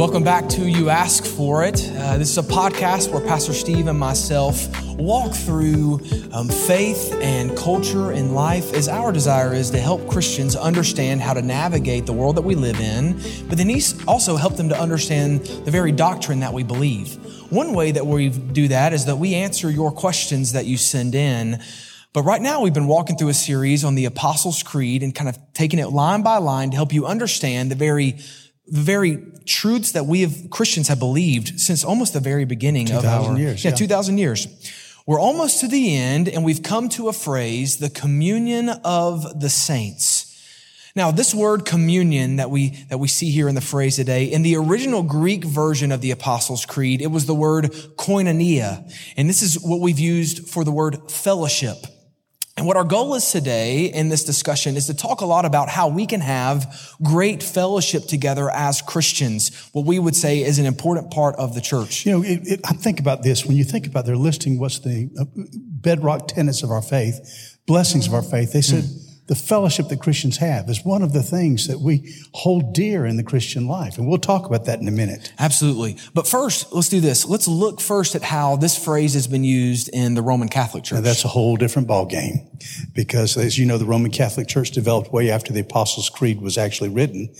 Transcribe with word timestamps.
Welcome 0.00 0.24
back 0.24 0.48
to 0.48 0.66
You 0.66 0.88
Ask 0.88 1.26
For 1.26 1.62
It. 1.62 1.86
Uh, 1.94 2.16
this 2.16 2.30
is 2.30 2.38
a 2.38 2.42
podcast 2.42 3.12
where 3.12 3.20
Pastor 3.20 3.52
Steve 3.52 3.86
and 3.86 3.98
myself 3.98 4.66
walk 4.96 5.34
through 5.34 6.00
um, 6.32 6.48
faith 6.48 7.14
and 7.20 7.54
culture 7.54 8.10
and 8.10 8.34
life 8.34 8.72
as 8.72 8.88
our 8.88 9.12
desire 9.12 9.52
is 9.52 9.68
to 9.72 9.78
help 9.78 10.08
Christians 10.08 10.56
understand 10.56 11.20
how 11.20 11.34
to 11.34 11.42
navigate 11.42 12.06
the 12.06 12.14
world 12.14 12.36
that 12.38 12.42
we 12.42 12.54
live 12.54 12.80
in, 12.80 13.12
but 13.46 13.58
then 13.58 13.70
also 14.08 14.36
help 14.36 14.56
them 14.56 14.70
to 14.70 14.80
understand 14.80 15.40
the 15.42 15.70
very 15.70 15.92
doctrine 15.92 16.40
that 16.40 16.54
we 16.54 16.62
believe. 16.62 17.18
One 17.52 17.74
way 17.74 17.92
that 17.92 18.06
we 18.06 18.30
do 18.30 18.68
that 18.68 18.94
is 18.94 19.04
that 19.04 19.16
we 19.16 19.34
answer 19.34 19.70
your 19.70 19.92
questions 19.92 20.52
that 20.54 20.64
you 20.64 20.78
send 20.78 21.14
in. 21.14 21.60
But 22.14 22.22
right 22.22 22.40
now, 22.40 22.62
we've 22.62 22.72
been 22.72 22.86
walking 22.86 23.18
through 23.18 23.28
a 23.28 23.34
series 23.34 23.84
on 23.84 23.96
the 23.96 24.06
Apostles' 24.06 24.62
Creed 24.62 25.02
and 25.02 25.14
kind 25.14 25.28
of 25.28 25.38
taking 25.52 25.78
it 25.78 25.90
line 25.90 26.22
by 26.22 26.38
line 26.38 26.70
to 26.70 26.76
help 26.76 26.94
you 26.94 27.04
understand 27.04 27.70
the 27.70 27.76
very 27.76 28.18
very 28.70 29.18
truths 29.44 29.92
that 29.92 30.06
we 30.06 30.22
have 30.22 30.50
Christians 30.50 30.88
have 30.88 30.98
believed 30.98 31.60
since 31.60 31.84
almost 31.84 32.12
the 32.12 32.20
very 32.20 32.44
beginning 32.44 32.90
of 32.92 33.04
our 33.04 33.36
years. 33.36 33.64
Yeah, 33.64 33.70
yeah, 33.70 33.76
2000 33.76 34.18
years. 34.18 34.46
We're 35.06 35.20
almost 35.20 35.60
to 35.60 35.68
the 35.68 35.96
end 35.96 36.28
and 36.28 36.44
we've 36.44 36.62
come 36.62 36.88
to 36.90 37.08
a 37.08 37.12
phrase, 37.12 37.78
the 37.78 37.90
communion 37.90 38.68
of 38.68 39.40
the 39.40 39.48
saints. 39.48 40.26
Now, 40.96 41.10
this 41.10 41.34
word 41.34 41.64
communion 41.64 42.36
that 42.36 42.50
we, 42.50 42.70
that 42.88 42.98
we 42.98 43.08
see 43.08 43.30
here 43.30 43.48
in 43.48 43.54
the 43.54 43.60
phrase 43.60 43.96
today, 43.96 44.24
in 44.24 44.42
the 44.42 44.56
original 44.56 45.02
Greek 45.02 45.44
version 45.44 45.92
of 45.92 46.00
the 46.00 46.10
Apostles' 46.10 46.66
Creed, 46.66 47.00
it 47.00 47.08
was 47.08 47.26
the 47.26 47.34
word 47.34 47.66
koinonia. 47.96 48.92
And 49.16 49.28
this 49.28 49.42
is 49.42 49.60
what 49.60 49.80
we've 49.80 50.00
used 50.00 50.48
for 50.48 50.64
the 50.64 50.72
word 50.72 51.10
fellowship. 51.10 51.76
And 52.60 52.66
what 52.66 52.76
our 52.76 52.84
goal 52.84 53.14
is 53.14 53.32
today 53.32 53.86
in 53.86 54.10
this 54.10 54.22
discussion 54.22 54.76
is 54.76 54.84
to 54.88 54.94
talk 54.94 55.22
a 55.22 55.24
lot 55.24 55.46
about 55.46 55.70
how 55.70 55.88
we 55.88 56.04
can 56.04 56.20
have 56.20 56.94
great 57.02 57.42
fellowship 57.42 58.04
together 58.04 58.50
as 58.50 58.82
Christians, 58.82 59.70
what 59.72 59.86
we 59.86 59.98
would 59.98 60.14
say 60.14 60.42
is 60.42 60.58
an 60.58 60.66
important 60.66 61.10
part 61.10 61.36
of 61.36 61.54
the 61.54 61.62
church. 61.62 62.04
You 62.04 62.12
know, 62.12 62.22
it, 62.22 62.40
it, 62.44 62.60
I 62.66 62.74
think 62.74 63.00
about 63.00 63.22
this 63.22 63.46
when 63.46 63.56
you 63.56 63.64
think 63.64 63.86
about 63.86 64.04
their 64.04 64.14
listing 64.14 64.58
what's 64.58 64.78
the 64.80 65.08
uh, 65.18 65.24
bedrock 65.56 66.28
tenets 66.28 66.62
of 66.62 66.70
our 66.70 66.82
faith, 66.82 67.56
blessings 67.66 68.06
of 68.06 68.12
our 68.12 68.20
faith. 68.20 68.52
They 68.52 68.60
said, 68.60 68.84
mm 68.84 69.09
the 69.30 69.36
fellowship 69.36 69.86
that 69.86 70.00
Christians 70.00 70.38
have 70.38 70.68
is 70.68 70.84
one 70.84 71.02
of 71.02 71.12
the 71.12 71.22
things 71.22 71.68
that 71.68 71.78
we 71.78 72.16
hold 72.34 72.74
dear 72.74 73.06
in 73.06 73.16
the 73.16 73.22
Christian 73.22 73.68
life. 73.68 73.96
And 73.96 74.08
we'll 74.08 74.18
talk 74.18 74.44
about 74.44 74.64
that 74.64 74.80
in 74.80 74.88
a 74.88 74.90
minute. 74.90 75.32
Absolutely. 75.38 75.98
But 76.12 76.26
first, 76.26 76.72
let's 76.72 76.88
do 76.88 76.98
this. 76.98 77.24
Let's 77.24 77.46
look 77.46 77.80
first 77.80 78.16
at 78.16 78.22
how 78.22 78.56
this 78.56 78.76
phrase 78.76 79.14
has 79.14 79.28
been 79.28 79.44
used 79.44 79.88
in 79.90 80.14
the 80.14 80.20
Roman 80.20 80.48
Catholic 80.48 80.82
Church. 80.82 80.96
Now, 80.96 81.02
that's 81.02 81.24
a 81.24 81.28
whole 81.28 81.56
different 81.56 81.86
ballgame 81.86 82.48
because 82.92 83.36
as 83.36 83.56
you 83.56 83.66
know, 83.66 83.78
the 83.78 83.84
Roman 83.84 84.10
Catholic 84.10 84.48
Church 84.48 84.72
developed 84.72 85.12
way 85.12 85.30
after 85.30 85.52
the 85.52 85.60
Apostles' 85.60 86.10
Creed 86.10 86.40
was 86.40 86.58
actually 86.58 86.88
written. 86.88 87.32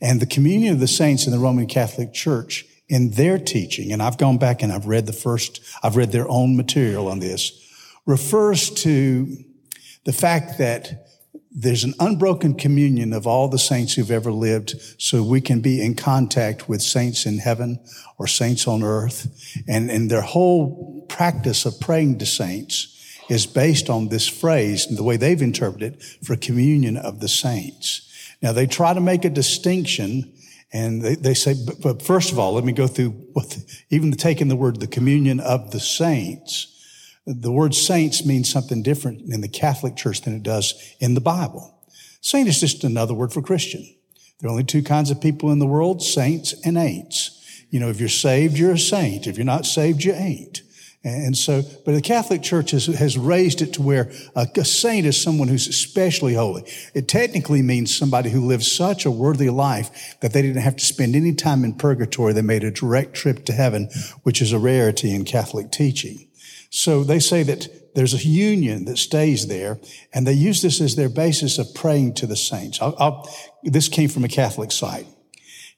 And 0.00 0.20
the 0.20 0.26
communion 0.26 0.72
of 0.74 0.78
the 0.78 0.86
saints 0.86 1.26
in 1.26 1.32
the 1.32 1.40
Roman 1.40 1.66
Catholic 1.66 2.12
Church 2.12 2.64
in 2.88 3.10
their 3.10 3.36
teaching, 3.36 3.90
and 3.92 4.00
I've 4.00 4.16
gone 4.16 4.38
back 4.38 4.62
and 4.62 4.72
I've 4.72 4.86
read 4.86 5.06
the 5.06 5.12
first, 5.12 5.60
I've 5.82 5.96
read 5.96 6.12
their 6.12 6.28
own 6.28 6.56
material 6.56 7.08
on 7.08 7.18
this, 7.18 7.50
refers 8.06 8.70
to 8.82 9.26
the 10.04 10.12
fact 10.12 10.58
that 10.58 11.01
there's 11.54 11.84
an 11.84 11.94
unbroken 12.00 12.54
communion 12.54 13.12
of 13.12 13.26
all 13.26 13.48
the 13.48 13.58
saints 13.58 13.94
who've 13.94 14.10
ever 14.10 14.32
lived 14.32 14.74
so 14.98 15.22
we 15.22 15.40
can 15.40 15.60
be 15.60 15.82
in 15.84 15.94
contact 15.94 16.68
with 16.68 16.80
saints 16.80 17.26
in 17.26 17.38
heaven 17.38 17.78
or 18.18 18.26
saints 18.26 18.66
on 18.66 18.82
earth. 18.82 19.62
And, 19.68 19.90
and 19.90 20.10
their 20.10 20.22
whole 20.22 21.04
practice 21.08 21.66
of 21.66 21.78
praying 21.78 22.18
to 22.18 22.26
saints 22.26 22.88
is 23.28 23.46
based 23.46 23.90
on 23.90 24.08
this 24.08 24.26
phrase 24.26 24.86
and 24.86 24.96
the 24.96 25.02
way 25.02 25.16
they've 25.16 25.42
interpreted 25.42 25.94
it 25.94 26.02
for 26.24 26.36
communion 26.36 26.96
of 26.96 27.20
the 27.20 27.28
saints. 27.28 28.08
Now 28.40 28.52
they 28.52 28.66
try 28.66 28.94
to 28.94 29.00
make 29.00 29.24
a 29.24 29.30
distinction 29.30 30.32
and 30.72 31.02
they, 31.02 31.16
they 31.16 31.34
say, 31.34 31.54
but, 31.66 31.82
but 31.82 32.02
first 32.02 32.32
of 32.32 32.38
all, 32.38 32.54
let 32.54 32.64
me 32.64 32.72
go 32.72 32.86
through 32.86 33.14
even 33.90 34.10
taking 34.12 34.48
the 34.48 34.56
word, 34.56 34.80
the 34.80 34.86
communion 34.86 35.38
of 35.38 35.70
the 35.70 35.80
saints 35.80 36.71
the 37.26 37.52
word 37.52 37.74
saints 37.74 38.24
means 38.24 38.50
something 38.50 38.82
different 38.82 39.32
in 39.32 39.40
the 39.40 39.48
Catholic 39.48 39.96
Church 39.96 40.22
than 40.22 40.34
it 40.34 40.42
does 40.42 40.74
in 41.00 41.14
the 41.14 41.20
Bible. 41.20 41.74
Saint 42.20 42.48
is 42.48 42.60
just 42.60 42.84
another 42.84 43.14
word 43.14 43.32
for 43.32 43.42
Christian. 43.42 43.84
There 44.40 44.48
are 44.48 44.52
only 44.52 44.64
two 44.64 44.82
kinds 44.82 45.10
of 45.10 45.20
people 45.20 45.52
in 45.52 45.60
the 45.60 45.66
world, 45.66 46.02
saints 46.02 46.54
and 46.64 46.76
ain'ts. 46.76 47.38
You 47.70 47.80
know, 47.80 47.88
if 47.88 48.00
you're 48.00 48.08
saved, 48.08 48.58
you're 48.58 48.72
a 48.72 48.78
saint. 48.78 49.26
If 49.26 49.36
you're 49.38 49.44
not 49.44 49.66
saved, 49.66 50.04
you 50.04 50.12
ain't. 50.12 50.62
And 51.04 51.36
so, 51.36 51.62
but 51.84 51.94
the 51.94 52.00
Catholic 52.00 52.42
Church 52.42 52.70
has, 52.70 52.86
has 52.86 53.18
raised 53.18 53.60
it 53.60 53.72
to 53.74 53.82
where 53.82 54.12
a, 54.36 54.46
a, 54.56 54.64
saint 54.64 55.04
is 55.04 55.20
someone 55.20 55.48
who's 55.48 55.66
especially 55.66 56.34
holy. 56.34 56.62
It 56.94 57.08
technically 57.08 57.60
means 57.60 57.96
somebody 57.96 58.30
who 58.30 58.46
lives 58.46 58.70
such 58.70 59.04
a 59.04 59.10
worthy 59.10 59.50
life 59.50 60.16
that 60.20 60.32
they 60.32 60.42
didn't 60.42 60.62
have 60.62 60.76
to 60.76 60.84
spend 60.84 61.16
any 61.16 61.34
time 61.34 61.64
in 61.64 61.74
purgatory. 61.74 62.32
They 62.32 62.42
made 62.42 62.62
a 62.62 62.70
direct 62.70 63.14
trip 63.14 63.44
to 63.46 63.52
heaven, 63.52 63.90
which 64.22 64.40
is 64.40 64.52
a 64.52 64.60
rarity 64.60 65.12
in 65.12 65.24
Catholic 65.24 65.72
teaching. 65.72 66.28
So 66.74 67.04
they 67.04 67.18
say 67.18 67.42
that 67.42 67.94
there's 67.94 68.14
a 68.14 68.26
union 68.26 68.86
that 68.86 68.96
stays 68.96 69.46
there, 69.46 69.78
and 70.14 70.26
they 70.26 70.32
use 70.32 70.62
this 70.62 70.80
as 70.80 70.96
their 70.96 71.10
basis 71.10 71.58
of 71.58 71.74
praying 71.74 72.14
to 72.14 72.26
the 72.26 72.34
saints. 72.34 72.80
I'll, 72.80 72.96
I'll, 72.98 73.30
this 73.62 73.90
came 73.90 74.08
from 74.08 74.24
a 74.24 74.28
Catholic 74.28 74.72
site. 74.72 75.06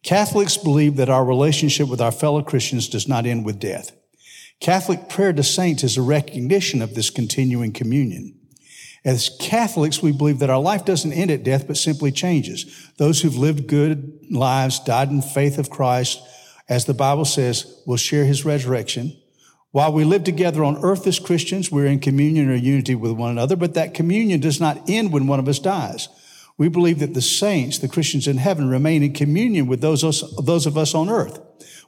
Catholics 0.04 0.56
believe 0.56 0.94
that 0.96 1.08
our 1.08 1.24
relationship 1.24 1.88
with 1.88 2.00
our 2.00 2.12
fellow 2.12 2.42
Christians 2.42 2.88
does 2.88 3.08
not 3.08 3.26
end 3.26 3.44
with 3.44 3.58
death. 3.58 3.90
Catholic 4.60 5.08
prayer 5.08 5.32
to 5.32 5.42
saints 5.42 5.82
is 5.82 5.96
a 5.96 6.02
recognition 6.02 6.80
of 6.80 6.94
this 6.94 7.10
continuing 7.10 7.72
communion. 7.72 8.38
As 9.04 9.36
Catholics, 9.40 10.00
we 10.00 10.12
believe 10.12 10.38
that 10.38 10.50
our 10.50 10.60
life 10.60 10.84
doesn't 10.84 11.12
end 11.12 11.32
at 11.32 11.42
death, 11.42 11.66
but 11.66 11.76
simply 11.76 12.12
changes. 12.12 12.92
Those 12.98 13.20
who've 13.20 13.36
lived 13.36 13.66
good 13.66 14.26
lives, 14.30 14.78
died 14.78 15.10
in 15.10 15.22
faith 15.22 15.58
of 15.58 15.70
Christ, 15.70 16.22
as 16.68 16.84
the 16.84 16.94
Bible 16.94 17.24
says, 17.24 17.82
will 17.84 17.96
share 17.96 18.24
his 18.24 18.44
resurrection. 18.44 19.20
While 19.74 19.92
we 19.92 20.04
live 20.04 20.22
together 20.22 20.62
on 20.62 20.76
earth 20.84 21.04
as 21.08 21.18
Christians, 21.18 21.68
we're 21.68 21.86
in 21.86 21.98
communion 21.98 22.48
or 22.48 22.54
unity 22.54 22.94
with 22.94 23.10
one 23.10 23.32
another, 23.32 23.56
but 23.56 23.74
that 23.74 23.92
communion 23.92 24.38
does 24.38 24.60
not 24.60 24.88
end 24.88 25.12
when 25.12 25.26
one 25.26 25.40
of 25.40 25.48
us 25.48 25.58
dies. 25.58 26.08
We 26.56 26.68
believe 26.68 27.00
that 27.00 27.12
the 27.12 27.20
saints, 27.20 27.78
the 27.78 27.88
Christians 27.88 28.28
in 28.28 28.36
heaven, 28.36 28.68
remain 28.68 29.02
in 29.02 29.14
communion 29.14 29.66
with 29.66 29.80
those, 29.80 30.02
those 30.44 30.66
of 30.66 30.78
us 30.78 30.94
on 30.94 31.08
earth. 31.08 31.40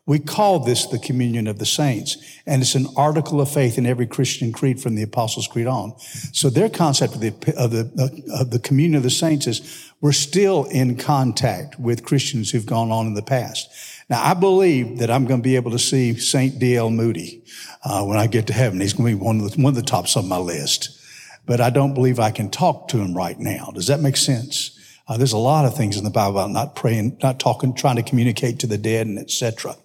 We 0.05 0.19
call 0.19 0.59
this 0.59 0.87
the 0.87 0.99
communion 0.99 1.47
of 1.47 1.61
the 1.61 1.67
saints, 1.67 2.17
and 2.45 2.61
it's 2.61 2.75
an 2.75 2.89
article 2.97 3.41
of 3.41 3.53
faith 3.53 3.79
in 3.79 3.87
every 3.87 4.09
Christian 4.09 4.53
creed 4.53 4.81
from 4.81 4.97
the 4.97 5.05
Apostles' 5.05 5.47
Creed 5.47 5.69
on. 5.69 5.97
So 6.33 6.51
their 6.51 6.69
concept 6.69 7.15
of 7.15 7.21
the, 7.21 7.55
of 7.57 7.71
the, 7.71 8.25
of 8.37 8.51
the 8.51 8.59
communion 8.59 8.97
of 8.97 9.05
the 9.05 9.11
saints 9.11 9.47
is 9.47 9.93
we're 10.01 10.11
still 10.11 10.65
in 10.65 10.97
contact 10.97 11.79
with 11.79 12.05
Christians 12.05 12.51
who've 12.51 12.67
gone 12.67 12.91
on 12.91 13.07
in 13.07 13.15
the 13.15 13.23
past. 13.23 13.69
Now, 14.09 14.23
I 14.23 14.35
believe 14.35 14.99
that 14.99 15.11
I'm 15.11 15.25
going 15.25 15.41
to 15.41 15.45
be 15.45 15.57
able 15.57 15.73
to 15.73 15.79
see 15.79 16.17
St. 16.17 16.59
D.L. 16.59 16.91
Moody 16.91 17.43
uh, 17.85 18.05
when 18.05 18.19
I 18.19 18.29
get 18.29 18.47
to 18.47 18.53
heaven. 18.53 18.81
He's 18.81 18.93
going 18.93 19.11
to 19.11 19.19
be 19.19 19.25
one 19.25 19.41
of, 19.41 19.51
the, 19.51 19.63
one 19.63 19.71
of 19.71 19.75
the 19.75 19.83
tops 19.83 20.17
on 20.17 20.29
my 20.29 20.39
list. 20.39 21.01
But 21.45 21.61
I 21.61 21.71
don't 21.71 21.95
believe 21.95 22.21
I 22.21 22.31
can 22.31 22.51
talk 22.51 22.89
to 22.89 22.99
him 22.99 23.15
right 23.15 23.39
now. 23.39 23.71
Does 23.75 23.89
that 23.89 24.01
make 24.01 24.17
sense? 24.17 24.73
Uh, 25.09 25.17
there's 25.17 25.33
a 25.33 25.39
lot 25.39 25.65
of 25.65 25.77
things 25.77 25.97
in 25.97 26.05
the 26.05 26.11
Bible 26.11 26.39
about 26.39 26.51
not 26.51 26.75
praying, 26.75 27.19
not 27.23 27.39
talking, 27.39 27.75
trying 27.75 27.97
to 27.97 28.03
communicate 28.03 28.61
to 28.61 28.67
the 28.67 28.79
dead 28.79 29.07
and 29.07 29.19
etc. 29.19 29.77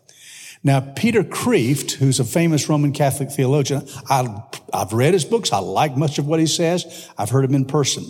Now, 0.63 0.79
Peter 0.79 1.23
Kreeft, 1.23 1.93
who's 1.93 2.19
a 2.19 2.23
famous 2.23 2.69
Roman 2.69 2.91
Catholic 2.91 3.31
theologian, 3.31 3.87
I, 4.09 4.43
I've 4.71 4.93
read 4.93 5.13
his 5.13 5.25
books. 5.25 5.51
I 5.51 5.59
like 5.59 5.97
much 5.97 6.19
of 6.19 6.27
what 6.27 6.39
he 6.39 6.45
says. 6.45 7.09
I've 7.17 7.29
heard 7.29 7.45
him 7.45 7.55
in 7.55 7.65
person. 7.65 8.05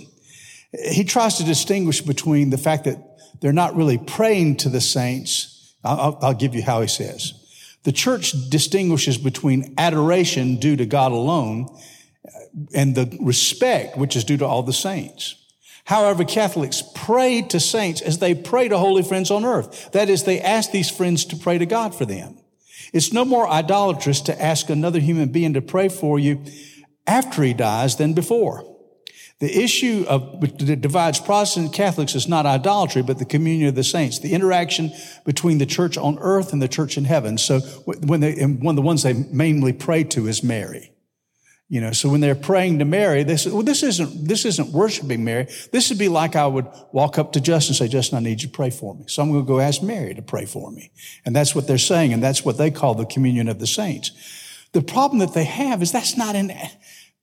He 0.91 1.03
tries 1.03 1.37
to 1.37 1.43
distinguish 1.43 2.01
between 2.01 2.49
the 2.49 2.57
fact 2.57 2.85
that 2.85 2.97
they're 3.39 3.53
not 3.53 3.75
really 3.75 3.97
praying 3.97 4.57
to 4.57 4.69
the 4.69 4.81
saints. 4.81 5.60
I'll, 5.83 6.17
I'll 6.21 6.33
give 6.33 6.55
you 6.55 6.63
how 6.63 6.81
he 6.81 6.87
says. 6.87 7.33
The 7.83 7.91
church 7.91 8.33
distinguishes 8.49 9.17
between 9.17 9.73
adoration 9.77 10.57
due 10.57 10.75
to 10.75 10.85
God 10.85 11.11
alone 11.11 11.67
uh, 12.25 12.29
and 12.75 12.93
the 12.95 13.17
respect 13.19 13.97
which 13.97 14.15
is 14.15 14.23
due 14.23 14.37
to 14.37 14.45
all 14.45 14.63
the 14.63 14.73
saints. 14.73 15.35
However, 15.85 16.23
Catholics 16.23 16.83
pray 16.93 17.41
to 17.41 17.59
saints 17.59 18.01
as 18.01 18.19
they 18.19 18.35
pray 18.35 18.67
to 18.67 18.77
holy 18.77 19.03
friends 19.03 19.31
on 19.31 19.43
earth. 19.43 19.91
That 19.93 20.09
is, 20.09 20.23
they 20.23 20.39
ask 20.39 20.71
these 20.71 20.91
friends 20.91 21.25
to 21.25 21.35
pray 21.35 21.57
to 21.57 21.65
God 21.65 21.95
for 21.95 22.05
them. 22.05 22.37
It's 22.93 23.11
no 23.11 23.25
more 23.25 23.47
idolatrous 23.47 24.21
to 24.21 24.41
ask 24.41 24.69
another 24.69 24.99
human 24.99 25.29
being 25.29 25.53
to 25.53 25.61
pray 25.61 25.89
for 25.89 26.19
you 26.19 26.43
after 27.07 27.41
he 27.41 27.53
dies 27.53 27.95
than 27.95 28.13
before. 28.13 28.70
The 29.41 29.63
issue 29.63 30.05
of, 30.07 30.39
that 30.39 30.81
divides 30.81 31.19
Protestant 31.19 31.73
Catholics 31.73 32.13
is 32.13 32.27
not 32.27 32.45
idolatry, 32.45 33.01
but 33.01 33.17
the 33.17 33.25
communion 33.25 33.69
of 33.69 33.75
the 33.75 33.83
saints, 33.83 34.19
the 34.19 34.33
interaction 34.33 34.91
between 35.25 35.57
the 35.57 35.65
church 35.65 35.97
on 35.97 36.19
earth 36.19 36.53
and 36.53 36.61
the 36.61 36.67
church 36.67 36.95
in 36.95 37.05
heaven. 37.05 37.39
So 37.39 37.59
when 37.59 38.19
they, 38.19 38.39
one 38.43 38.73
of 38.73 38.75
the 38.75 38.83
ones 38.83 39.01
they 39.01 39.13
mainly 39.13 39.73
pray 39.73 40.03
to 40.05 40.27
is 40.27 40.43
Mary. 40.43 40.93
You 41.69 41.81
know, 41.81 41.91
so 41.91 42.07
when 42.07 42.19
they're 42.21 42.35
praying 42.35 42.79
to 42.79 42.85
Mary, 42.85 43.23
they 43.23 43.35
say, 43.35 43.49
well, 43.49 43.63
this 43.63 43.81
isn't, 43.81 44.27
this 44.27 44.45
isn't 44.45 44.73
worshiping 44.73 45.23
Mary. 45.23 45.47
This 45.71 45.89
would 45.89 45.97
be 45.97 46.09
like 46.09 46.35
I 46.35 46.45
would 46.45 46.67
walk 46.91 47.17
up 47.17 47.31
to 47.33 47.41
Justin 47.41 47.71
and 47.71 47.77
say, 47.77 47.87
Justin, 47.87 48.17
I 48.17 48.21
need 48.21 48.43
you 48.43 48.49
to 48.49 48.53
pray 48.53 48.69
for 48.69 48.93
me. 48.93 49.05
So 49.07 49.23
I'm 49.23 49.31
going 49.31 49.43
to 49.43 49.47
go 49.47 49.59
ask 49.59 49.81
Mary 49.81 50.13
to 50.13 50.21
pray 50.21 50.45
for 50.45 50.69
me. 50.69 50.91
And 51.25 51.35
that's 51.35 51.55
what 51.55 51.67
they're 51.67 51.79
saying. 51.79 52.13
And 52.13 52.21
that's 52.21 52.45
what 52.45 52.59
they 52.59 52.69
call 52.69 52.93
the 52.93 53.05
communion 53.05 53.47
of 53.47 53.57
the 53.57 53.67
saints. 53.67 54.11
The 54.73 54.81
problem 54.81 55.19
that 55.19 55.33
they 55.33 55.45
have 55.45 55.81
is 55.81 55.91
that's 55.91 56.15
not 56.15 56.35
an, 56.35 56.51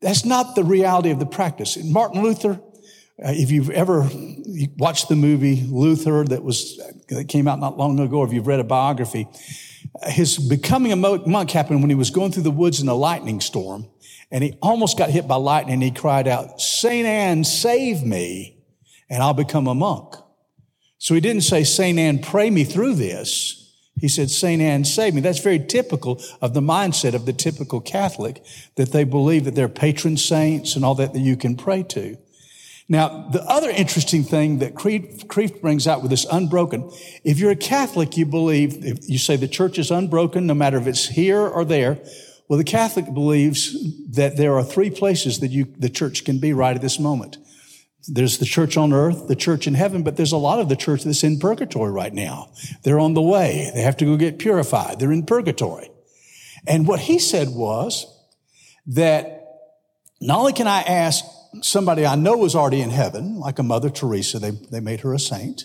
that's 0.01 0.25
not 0.25 0.55
the 0.55 0.65
reality 0.65 1.11
of 1.11 1.19
the 1.19 1.27
practice. 1.27 1.77
Martin 1.83 2.23
Luther 2.23 2.61
Uh, 3.21 3.33
if 3.35 3.51
you've 3.51 3.71
ever 3.71 4.09
watched 4.77 5.09
the 5.09 5.17
movie 5.17 5.67
Luther 5.69 6.25
that 6.25 6.45
was 6.45 6.81
that 7.09 7.27
came 7.27 7.49
out 7.49 7.59
not 7.59 7.77
long 7.77 7.99
ago, 7.99 8.19
or 8.19 8.27
if 8.27 8.33
you've 8.33 8.47
read 8.47 8.61
a 8.61 8.65
biography, 8.65 9.27
his 10.07 10.39
becoming 10.39 10.93
a 10.93 10.97
monk 10.97 11.51
happened 11.51 11.81
when 11.81 11.91
he 11.91 11.97
was 11.97 12.11
going 12.11 12.31
through 12.31 12.45
the 12.45 12.53
woods 12.53 12.81
in 12.81 12.89
a 12.89 12.95
lightning 12.95 13.41
storm, 13.41 13.89
and 14.31 14.45
he 14.45 14.57
almost 14.63 14.97
got 14.97 15.11
hit 15.11 15.27
by 15.27 15.35
lightning. 15.35 15.75
And 15.75 15.83
he 15.83 15.91
cried 15.91 16.29
out, 16.29 16.61
"Saint 16.61 17.09
Anne, 17.09 17.43
save 17.43 18.05
me, 18.05 18.59
and 19.11 19.21
I'll 19.21 19.35
become 19.35 19.67
a 19.67 19.75
monk." 19.75 20.15
So 20.99 21.15
he 21.15 21.21
didn't 21.21 21.43
say, 21.43 21.65
"Saint 21.65 21.99
Anne, 21.99 22.21
pray 22.21 22.51
me 22.51 22.63
through 22.63 22.95
this." 22.95 23.68
He 24.01 24.09
said, 24.09 24.31
St. 24.31 24.63
Anne, 24.63 24.85
save 24.85 25.15
me. 25.15 25.21
That's 25.21 25.41
very 25.41 25.59
typical 25.59 26.23
of 26.41 26.55
the 26.55 26.61
mindset 26.61 27.15
of 27.15 27.27
the 27.27 27.33
typical 27.33 27.81
Catholic, 27.81 28.45
that 28.77 28.93
they 28.93 29.05
believe 29.05 29.45
that 29.45 29.55
they're 29.55 29.69
patron 29.69 30.17
saints 30.17 30.77
and 30.77 30.85
all 30.85 30.95
that 30.97 31.13
that 31.13 31.21
you 31.21 31.37
can 31.37 31.57
pray 31.57 31.83
to. 31.85 32.17
Now, 32.89 33.29
the 33.29 33.43
other 33.43 33.69
interesting 33.69 34.25
thing 34.25 34.61
that 34.61 34.75
Kreeft 34.75 35.61
brings 35.61 35.87
out 35.87 36.01
with 36.01 36.11
this 36.11 36.27
unbroken, 36.31 36.91
if 37.23 37.39
you're 37.39 37.51
a 37.51 37.57
Catholic, 37.57 38.17
you 38.17 38.25
believe, 38.25 38.83
if 38.85 39.11
you 39.11 39.19
say 39.19 39.37
the 39.37 39.47
church 39.47 39.79
is 39.79 39.91
unbroken, 39.91 40.47
no 40.47 40.55
matter 40.55 40.79
if 40.79 40.87
it's 40.87 41.09
here 41.09 41.41
or 41.41 41.67
there. 41.67 41.99
Well, 42.49 42.57
the 42.57 42.65
Catholic 42.65 43.13
believes 43.13 43.77
that 44.13 44.39
there 44.39 44.57
are 44.57 44.65
three 44.65 44.89
places 44.89 45.41
that 45.41 45.51
you, 45.51 45.67
the 45.77 45.91
church 45.91 46.25
can 46.25 46.39
be 46.39 46.55
right 46.55 46.75
at 46.75 46.81
this 46.81 46.99
moment. 46.99 47.37
There's 48.07 48.39
the 48.39 48.47
church 48.47 48.77
on 48.77 48.93
earth, 48.93 49.27
the 49.27 49.37
church 49.37 49.67
in 49.67 49.75
heaven, 49.75 50.03
but 50.03 50.17
there's 50.17 50.33
a 50.33 50.37
lot 50.37 50.61
of 50.61 50.69
the 50.69 50.77
church 50.77 51.05
that's 51.05 51.25
in 51.25 51.39
purgatory 51.39 51.91
right 51.91 52.13
now. 52.13 52.51
They're 52.83 53.01
on 53.01 53.15
the 53.15 53.23
way. 53.23 53.71
They 53.75 53.83
have 53.83 53.97
to 53.99 54.05
go 54.05 54.17
get 54.17 54.39
purified. 54.39 54.99
They're 54.99 55.13
in 55.13 55.27
purgatory. 55.27 55.91
And 56.67 56.87
what 56.87 57.01
he 57.01 57.19
said 57.19 57.49
was 57.51 58.07
that 58.87 59.45
not 60.21 60.39
only 60.39 60.53
can 60.53 60.67
I 60.67 60.83
ask 60.83 61.25
somebody 61.63 62.07
I 62.07 62.15
know 62.15 62.45
is 62.45 62.55
already 62.55 62.81
in 62.81 62.91
heaven, 62.91 63.39
like 63.39 63.59
a 63.59 63.63
Mother 63.63 63.91
Teresa, 63.91 64.39
they, 64.39 64.51
they 64.51 64.81
made 64.81 65.01
her 65.01 65.13
a 65.13 65.19
saint. 65.19 65.65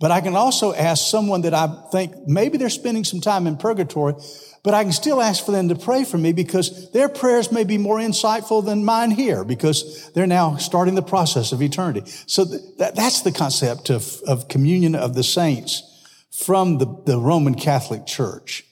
But 0.00 0.10
I 0.10 0.20
can 0.20 0.34
also 0.34 0.74
ask 0.74 1.08
someone 1.08 1.42
that 1.42 1.54
I 1.54 1.68
think 1.92 2.26
maybe 2.26 2.58
they're 2.58 2.68
spending 2.68 3.04
some 3.04 3.20
time 3.20 3.46
in 3.46 3.56
purgatory, 3.56 4.14
but 4.64 4.74
I 4.74 4.82
can 4.82 4.92
still 4.92 5.20
ask 5.20 5.44
for 5.44 5.52
them 5.52 5.68
to 5.68 5.76
pray 5.76 6.04
for 6.04 6.18
me 6.18 6.32
because 6.32 6.90
their 6.90 7.08
prayers 7.08 7.52
may 7.52 7.64
be 7.64 7.78
more 7.78 7.98
insightful 7.98 8.64
than 8.64 8.84
mine 8.84 9.12
here 9.12 9.44
because 9.44 10.10
they're 10.12 10.26
now 10.26 10.56
starting 10.56 10.96
the 10.96 11.02
process 11.02 11.52
of 11.52 11.62
eternity. 11.62 12.02
So 12.26 12.44
that, 12.44 12.96
that's 12.96 13.22
the 13.22 13.30
concept 13.30 13.90
of, 13.90 14.20
of 14.26 14.48
communion 14.48 14.94
of 14.96 15.14
the 15.14 15.22
saints 15.22 15.82
from 16.32 16.78
the, 16.78 17.02
the 17.06 17.18
Roman 17.18 17.54
Catholic 17.54 18.04
Church. 18.04 18.64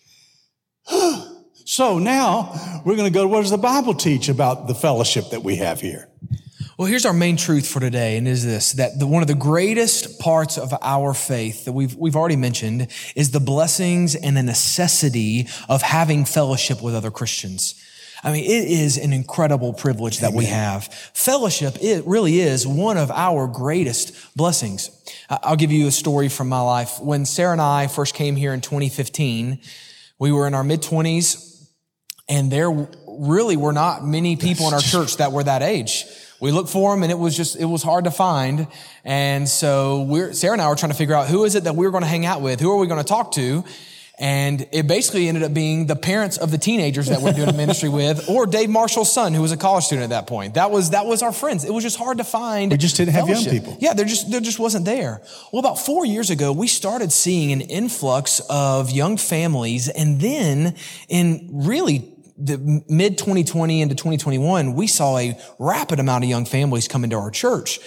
so 1.65 1.99
now 2.01 2.81
we're 2.85 2.97
going 2.97 3.11
to 3.11 3.15
go 3.15 3.23
to 3.23 3.29
what 3.29 3.43
does 3.43 3.51
the 3.51 3.59
Bible 3.59 3.95
teach 3.95 4.29
about 4.29 4.67
the 4.67 4.75
fellowship 4.75 5.31
that 5.31 5.45
we 5.45 5.57
have 5.57 5.81
here? 5.81 6.09
Well, 6.79 6.89
here's 6.89 7.05
our 7.05 7.13
main 7.13 7.37
truth 7.37 7.69
for 7.69 7.81
today, 7.81 8.17
and 8.17 8.27
is 8.27 8.47
this 8.47 8.73
that 8.73 8.99
the, 8.99 9.07
one 9.07 9.21
of 9.21 9.29
the 9.29 9.35
greatest 9.35 10.19
parts 10.19 10.57
of 10.57 10.73
our 10.81 11.13
faith 11.13 11.67
that 11.67 11.73
we've, 11.73 11.95
we've 11.97 12.17
already 12.17 12.37
mentioned 12.37 12.89
is 13.15 13.31
the 13.31 13.41
blessings 13.41 14.15
and 14.15 14.39
the 14.39 14.43
necessity 14.43 15.49
of 15.69 15.83
having 15.83 16.25
fellowship 16.25 16.81
with 16.81 16.95
other 16.95 17.11
Christians. 17.11 17.75
I 18.25 18.33
mean, 18.33 18.45
it 18.45 18.69
is 18.71 18.97
an 18.97 19.13
incredible 19.13 19.75
privilege 19.75 20.21
that 20.21 20.29
Amen. 20.29 20.39
we 20.39 20.45
have. 20.47 20.87
Fellowship, 21.13 21.77
it 21.83 22.07
really 22.07 22.41
is 22.41 22.67
one 22.67 22.97
of 22.97 23.11
our 23.11 23.49
greatest 23.49 24.35
blessings. 24.35 24.91
I'll 25.29 25.57
give 25.57 25.73
you 25.73 25.89
a 25.89 25.93
story 25.93 26.31
from 26.31 26.49
my 26.49 26.61
life. 26.61 27.01
When 27.01 27.27
Sarah 27.27 27.53
and 27.53 27.61
I 27.61 27.87
first 27.87 28.15
came 28.15 28.35
here 28.35 28.55
in 28.55 28.63
2015, 28.63 29.61
we 30.19 30.33
were 30.33 30.47
in 30.47 30.55
our 30.55 30.65
mid 30.65 30.81
20s, 30.81 31.69
and 32.31 32.51
there 32.51 32.89
really 33.07 33.59
were 33.59 33.75
not 33.75 34.07
many 34.07 34.37
people 34.37 34.69
in 34.69 34.75
our 34.75 34.81
church 34.81 35.19
that 35.19 35.33
were 35.33 35.45
that 35.45 35.61
age 35.61 36.07
we 36.43 36.51
looked 36.51 36.71
for 36.71 36.91
them 36.93 37.05
and 37.05 37.13
it 37.13 37.19
was 37.19 37.37
just, 37.37 37.57
it 37.57 37.65
was 37.65 37.85
hard 37.85 38.05
to 38.05 38.11
find. 38.11 38.67
And 39.05 39.49
so 39.49 40.03
we're, 40.03 40.33
Sarah 40.33 40.55
and 40.55 40.61
I 40.61 40.69
were 40.69 40.75
trying 40.75 40.91
to 40.91 40.99
figure 40.99 41.15
out 41.15 41.29
who 41.29 41.45
is 41.45 41.55
it 41.55 41.65
that 41.65 41.77
we 41.77 41.87
were 41.87 41.93
going 41.93 42.03
to 42.03 42.09
hang 42.09 42.27
out 42.27 42.43
with? 42.43 42.59
Who 42.59 42.73
are 42.73 42.79
we 42.79 42.89
going 42.89 42.99
to 42.99 43.07
talk 43.07 43.31
to? 43.33 43.65
And 44.19 44.67
it 44.73 44.89
basically 44.89 45.29
ended 45.29 45.45
up 45.45 45.55
being 45.55 45.87
the 45.87 45.97
parents 45.97 46.39
of 46.39 46.51
the 46.51 46.59
teenagers 46.59 47.07
that 47.09 47.23
we're 47.23 47.33
doing 47.33 47.49
a 47.49 47.53
ministry 47.53 47.89
with, 48.01 48.29
or 48.29 48.47
Dave 48.47 48.71
Marshall's 48.71 49.13
son, 49.13 49.35
who 49.35 49.41
was 49.41 49.53
a 49.53 49.57
college 49.57 49.85
student 49.85 50.05
at 50.05 50.11
that 50.11 50.27
point. 50.27 50.55
That 50.55 50.73
was, 50.73 50.91
that 50.91 51.07
was 51.07 51.23
our 51.23 51.33
friends. 51.33 51.65
It 51.65 51.73
was 51.73 51.85
just 51.85 51.97
hard 51.97 52.19
to 52.19 52.25
find. 52.25 52.73
We 52.73 52.79
just 52.79 52.97
didn't 52.97 53.15
have 53.15 53.29
young 53.29 53.45
people. 53.45 53.79
Yeah, 53.81 53.95
there 53.95 54.05
just, 54.05 54.31
there 54.31 54.41
just 54.41 54.59
wasn't 54.59 54.85
there. 54.85 55.23
Well, 55.53 55.61
about 55.61 55.79
four 55.79 56.05
years 56.05 56.31
ago, 56.31 56.53
we 56.53 56.67
started 56.67 57.13
seeing 57.13 57.53
an 57.53 57.61
influx 57.61 58.41
of 58.51 58.91
young 58.91 59.17
families. 59.17 59.89
And 59.89 60.21
then 60.21 60.75
in 61.09 61.49
really 61.53 62.12
the 62.45 62.83
mid 62.89 63.19
2020 63.19 63.81
into 63.81 63.95
2021, 63.95 64.75
we 64.75 64.87
saw 64.87 65.19
a 65.19 65.39
rapid 65.59 66.01
amount 66.01 66.25
of 66.25 66.31
young 66.31 66.45
families 66.45 66.89
come 66.89 67.05
into 67.05 67.17
our 67.17 67.31
church. 67.31 67.79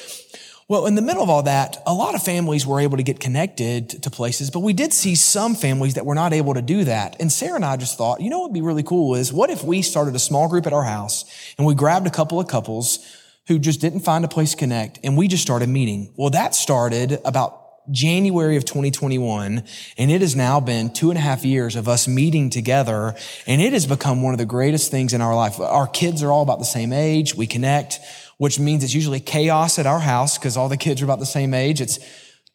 Well, 0.68 0.88
in 0.88 0.96
the 0.96 1.02
middle 1.04 1.22
of 1.22 1.30
all 1.30 1.44
that, 1.44 1.78
a 1.86 1.94
lot 1.94 2.16
of 2.16 2.24
families 2.24 2.66
were 2.66 2.80
able 2.80 2.98
to 2.98 3.04
get 3.04 3.20
connected 3.20 4.02
to 4.02 4.10
places, 4.10 4.50
but 4.50 4.62
we 4.62 4.74
did 4.74 4.94
see 4.94 5.14
some 5.14 5.54
families 5.54 5.94
that 5.94 6.08
were 6.08 6.16
not 6.16 6.34
able 6.34 6.56
to 6.56 6.62
do 6.62 6.86
that. 6.86 7.16
And 7.20 7.32
Sarah 7.32 7.56
and 7.56 7.66
I 7.66 7.78
just 7.78 8.00
thought, 8.00 8.20
you 8.20 8.32
know 8.32 8.40
what 8.40 8.50
would 8.50 8.56
be 8.56 8.64
really 8.64 8.82
cool 8.82 9.14
is 9.14 9.32
what 9.32 9.52
if 9.52 9.64
we 9.64 9.84
started 9.84 10.16
a 10.16 10.20
small 10.20 10.50
group 10.50 10.66
at 10.66 10.74
our 10.74 10.84
house 10.84 11.26
and 11.60 11.68
we 11.68 11.76
grabbed 11.76 12.08
a 12.08 12.12
couple 12.12 12.40
of 12.40 12.48
couples 12.48 13.00
who 13.48 13.60
just 13.60 13.80
didn't 13.80 14.00
find 14.00 14.26
a 14.26 14.28
place 14.28 14.52
to 14.52 14.58
connect 14.58 15.00
and 15.04 15.16
we 15.16 15.28
just 15.28 15.44
started 15.44 15.70
meeting. 15.70 16.12
Well, 16.18 16.32
that 16.32 16.56
started 16.56 17.20
about 17.24 17.65
January 17.92 18.58
of 18.58 18.66
2021, 18.66 19.64
and 19.98 20.12
it 20.12 20.22
has 20.22 20.36
now 20.36 20.60
been 20.60 20.92
two 20.92 21.10
and 21.10 21.18
a 21.18 21.22
half 21.22 21.46
years 21.46 21.76
of 21.76 21.88
us 21.88 22.08
meeting 22.08 22.50
together, 22.50 23.16
and 23.46 23.62
it 23.62 23.74
has 23.74 23.86
become 23.86 24.22
one 24.22 24.34
of 24.34 24.38
the 24.38 24.46
greatest 24.46 24.92
things 24.92 25.14
in 25.14 25.22
our 25.22 25.36
life. 25.36 25.60
Our 25.60 25.88
kids 25.88 26.24
are 26.24 26.32
all 26.32 26.42
about 26.42 26.60
the 26.60 26.66
same 26.66 26.94
age. 26.94 27.36
We 27.36 27.48
connect, 27.48 28.00
which 28.38 28.60
means 28.60 28.84
it's 28.84 28.94
usually 28.94 29.20
chaos 29.20 29.80
at 29.80 29.86
our 29.86 30.00
house 30.00 30.38
because 30.38 30.58
all 30.58 30.70
the 30.70 30.78
kids 30.78 31.02
are 31.02 31.06
about 31.06 31.20
the 31.20 31.26
same 31.26 31.54
age. 31.54 31.82
It's 31.82 32.00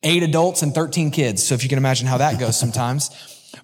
eight 0.03 0.23
adults 0.23 0.63
and 0.63 0.75
13 0.75 1.11
kids. 1.11 1.47
So 1.47 1.55
if 1.55 1.63
you 1.63 1.69
can 1.69 1.79
imagine 1.79 2.07
how 2.07 2.19
that 2.19 2.39
goes 2.39 2.59
sometimes. 2.59 3.11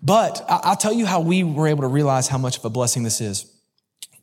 but 0.03 0.45
I'll 0.49 0.77
tell 0.77 0.93
you 0.93 1.07
how 1.07 1.21
we 1.21 1.45
were 1.45 1.69
able 1.69 1.83
to 1.83 1.89
realize 1.89 2.29
how 2.29 2.39
much 2.39 2.59
of 2.59 2.65
a 2.65 2.71
blessing 2.71 3.03
this 3.03 3.21
is. 3.21 3.56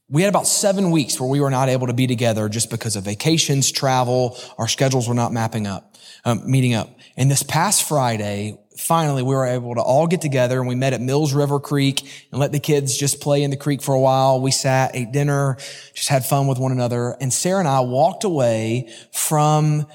We 0.09 0.21
had 0.21 0.29
about 0.29 0.47
seven 0.47 0.91
weeks 0.91 1.19
where 1.19 1.29
we 1.29 1.39
were 1.39 1.50
not 1.50 1.69
able 1.69 1.88
to 1.88 1.94
be 1.94 2.07
together 2.07 2.50
just 2.50 2.69
because 2.69 2.95
of 2.95 3.05
vacations, 3.05 3.71
travel, 3.71 4.38
our 4.57 4.67
schedules 4.67 5.07
were 5.07 5.13
not 5.13 5.31
mapping 5.31 5.65
up, 5.65 5.95
um, 6.25 6.50
meeting 6.50 6.73
up. 6.73 6.89
And 7.15 7.31
this 7.31 7.41
past 7.41 7.88
Friday, 7.88 8.59
finally 8.77 9.23
we 9.23 9.33
were 9.33 9.45
able 9.45 9.75
to 9.75 9.81
all 9.81 10.07
get 10.07 10.19
together 10.19 10.59
and 10.59 10.67
we 10.67 10.75
met 10.75 10.91
at 10.91 11.00
Mills 11.00 11.33
River 11.33 11.59
Creek 11.59 12.01
and 12.31 12.39
let 12.39 12.51
the 12.51 12.59
kids 12.59 12.97
just 12.97 13.21
play 13.21 13.44
in 13.44 13.50
the 13.50 13.57
creek 13.57 13.81
for 13.81 13.95
a 13.95 14.00
while. 14.00 14.41
We 14.41 14.51
sat, 14.51 14.95
ate 14.95 15.13
dinner, 15.13 15.57
just 15.94 16.09
had 16.09 16.25
fun 16.25 16.47
with 16.47 16.59
one 16.59 16.73
another. 16.73 17.15
And 17.21 17.31
Sarah 17.31 17.59
and 17.59 17.67
I 17.67 17.79
walked 17.79 18.25
away 18.25 18.94
from, 19.13 19.87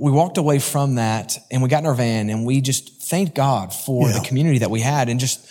we 0.00 0.12
walked 0.12 0.38
away 0.38 0.60
from 0.60 0.94
that 0.94 1.38
and 1.50 1.60
we 1.60 1.68
got 1.68 1.80
in 1.80 1.86
our 1.86 1.94
van 1.94 2.30
and 2.30 2.46
we 2.46 2.60
just 2.60 3.02
thanked 3.02 3.34
God 3.34 3.72
for 3.72 4.08
yeah. 4.08 4.18
the 4.18 4.24
community 4.24 4.58
that 4.58 4.70
we 4.70 4.80
had 4.80 5.08
and 5.08 5.18
just 5.18 5.50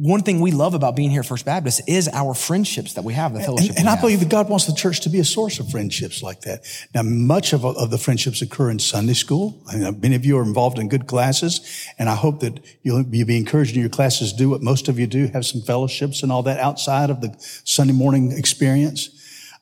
one 0.00 0.22
thing 0.22 0.40
we 0.40 0.52
love 0.52 0.74
about 0.74 0.94
being 0.94 1.10
here 1.10 1.20
at 1.20 1.26
First 1.26 1.44
Baptist 1.44 1.80
is 1.88 2.08
our 2.12 2.32
friendships 2.32 2.92
that 2.92 3.02
we 3.02 3.14
have, 3.14 3.34
the 3.34 3.40
fellowship. 3.40 3.70
And, 3.70 3.80
and 3.80 3.88
I 3.88 3.92
have. 3.92 4.00
believe 4.00 4.20
that 4.20 4.28
God 4.28 4.48
wants 4.48 4.66
the 4.66 4.72
church 4.72 5.00
to 5.00 5.08
be 5.08 5.18
a 5.18 5.24
source 5.24 5.58
of 5.58 5.68
friendships 5.70 6.22
like 6.22 6.42
that. 6.42 6.64
Now, 6.94 7.02
much 7.02 7.52
of, 7.52 7.64
of 7.64 7.90
the 7.90 7.98
friendships 7.98 8.40
occur 8.40 8.70
in 8.70 8.78
Sunday 8.78 9.14
school. 9.14 9.60
I 9.66 9.76
mean, 9.76 10.00
many 10.00 10.14
of 10.14 10.24
you 10.24 10.38
are 10.38 10.42
involved 10.44 10.78
in 10.78 10.88
good 10.88 11.08
classes, 11.08 11.84
and 11.98 12.08
I 12.08 12.14
hope 12.14 12.38
that 12.40 12.60
you'll, 12.82 13.02
you'll 13.08 13.26
be 13.26 13.36
encouraged 13.36 13.74
in 13.74 13.80
your 13.80 13.90
classes 13.90 14.30
to 14.30 14.38
do 14.38 14.48
what 14.48 14.62
most 14.62 14.86
of 14.86 15.00
you 15.00 15.08
do, 15.08 15.26
have 15.28 15.44
some 15.44 15.62
fellowships 15.62 16.22
and 16.22 16.30
all 16.30 16.44
that 16.44 16.60
outside 16.60 17.10
of 17.10 17.20
the 17.20 17.34
Sunday 17.64 17.92
morning 17.92 18.30
experience. 18.30 19.10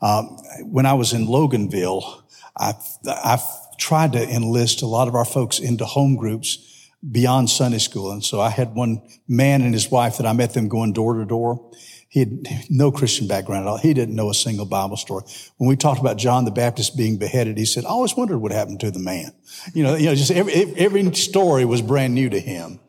Um, 0.02 0.37
when 0.64 0.85
I 0.85 0.93
was 0.93 1.14
in 1.14 1.28
Loganville, 1.28 2.23
I, 2.59 2.75
I 3.07 3.38
tried 3.78 4.12
to 4.12 4.23
enlist 4.28 4.83
a 4.83 4.87
lot 4.87 5.09
of 5.09 5.14
our 5.14 5.25
folks 5.25 5.59
into 5.59 5.87
home 5.87 6.16
groups 6.16 6.75
beyond 7.11 7.50
Sunday 7.50 7.79
school. 7.79 8.11
And 8.11 8.25
so 8.25 8.41
I 8.41 8.49
had 8.49 8.75
one 8.75 9.03
man 9.29 9.62
and 9.62 9.75
his 9.75 9.91
wife 9.91 10.17
that 10.19 10.26
I 10.26 10.33
met 10.33 10.55
them 10.55 10.69
going 10.69 10.93
door 10.93 11.15
to 11.15 11.25
door. 11.25 11.71
He 12.09 12.21
had 12.21 12.47
no 12.71 12.91
Christian 12.91 13.26
background 13.26 13.67
at 13.67 13.69
all. 13.69 13.79
He 13.79 13.93
didn't 13.93 14.15
know 14.17 14.31
a 14.31 14.35
single 14.35 14.65
Bible 14.65 14.97
story. 14.97 15.25
When 15.59 15.69
we 15.69 15.76
talked 15.76 16.00
about 16.00 16.17
John 16.17 16.45
the 16.45 16.50
Baptist 16.50 16.97
being 16.97 17.19
beheaded, 17.19 17.59
he 17.59 17.67
said, 17.67 17.85
I 17.85 17.88
always 17.88 18.17
wondered 18.17 18.38
what 18.38 18.53
happened 18.53 18.81
to 18.81 18.91
the 18.91 18.99
man. 18.99 19.33
You 19.75 19.83
know, 19.83 19.95
you 19.95 20.07
know, 20.07 20.15
just 20.15 20.31
every, 20.31 20.55
every 20.55 21.15
story 21.15 21.65
was 21.65 21.83
brand 21.83 22.15
new 22.15 22.31
to 22.31 22.41
him. 22.41 22.81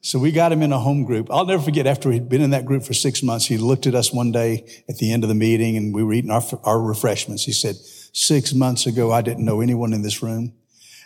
So 0.00 0.18
we 0.18 0.32
got 0.32 0.52
him 0.52 0.60
in 0.60 0.72
a 0.72 0.78
home 0.78 1.04
group. 1.04 1.30
I'll 1.30 1.46
never 1.46 1.62
forget 1.62 1.86
after 1.86 2.10
he'd 2.10 2.28
been 2.28 2.42
in 2.42 2.50
that 2.50 2.66
group 2.66 2.82
for 2.82 2.92
six 2.92 3.22
months, 3.22 3.46
he 3.46 3.56
looked 3.56 3.86
at 3.86 3.94
us 3.94 4.12
one 4.12 4.32
day 4.32 4.66
at 4.86 4.98
the 4.98 5.12
end 5.12 5.24
of 5.24 5.28
the 5.28 5.34
meeting 5.34 5.78
and 5.78 5.94
we 5.94 6.02
were 6.02 6.12
eating 6.12 6.30
our, 6.30 6.42
our 6.62 6.78
refreshments. 6.78 7.44
He 7.44 7.52
said, 7.52 7.76
six 7.76 8.52
months 8.52 8.86
ago, 8.86 9.12
I 9.12 9.22
didn't 9.22 9.44
know 9.44 9.60
anyone 9.60 9.92
in 9.92 10.02
this 10.02 10.22
room. 10.22 10.52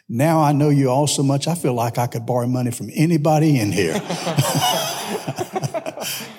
Now 0.08 0.40
I 0.40 0.52
know 0.52 0.70
you 0.70 0.88
all 0.88 1.06
so 1.06 1.22
much, 1.22 1.46
I 1.46 1.54
feel 1.54 1.74
like 1.74 1.98
I 1.98 2.06
could 2.06 2.24
borrow 2.24 2.46
money 2.46 2.70
from 2.70 2.90
anybody 2.94 3.60
in 3.60 3.72
here. 3.72 3.94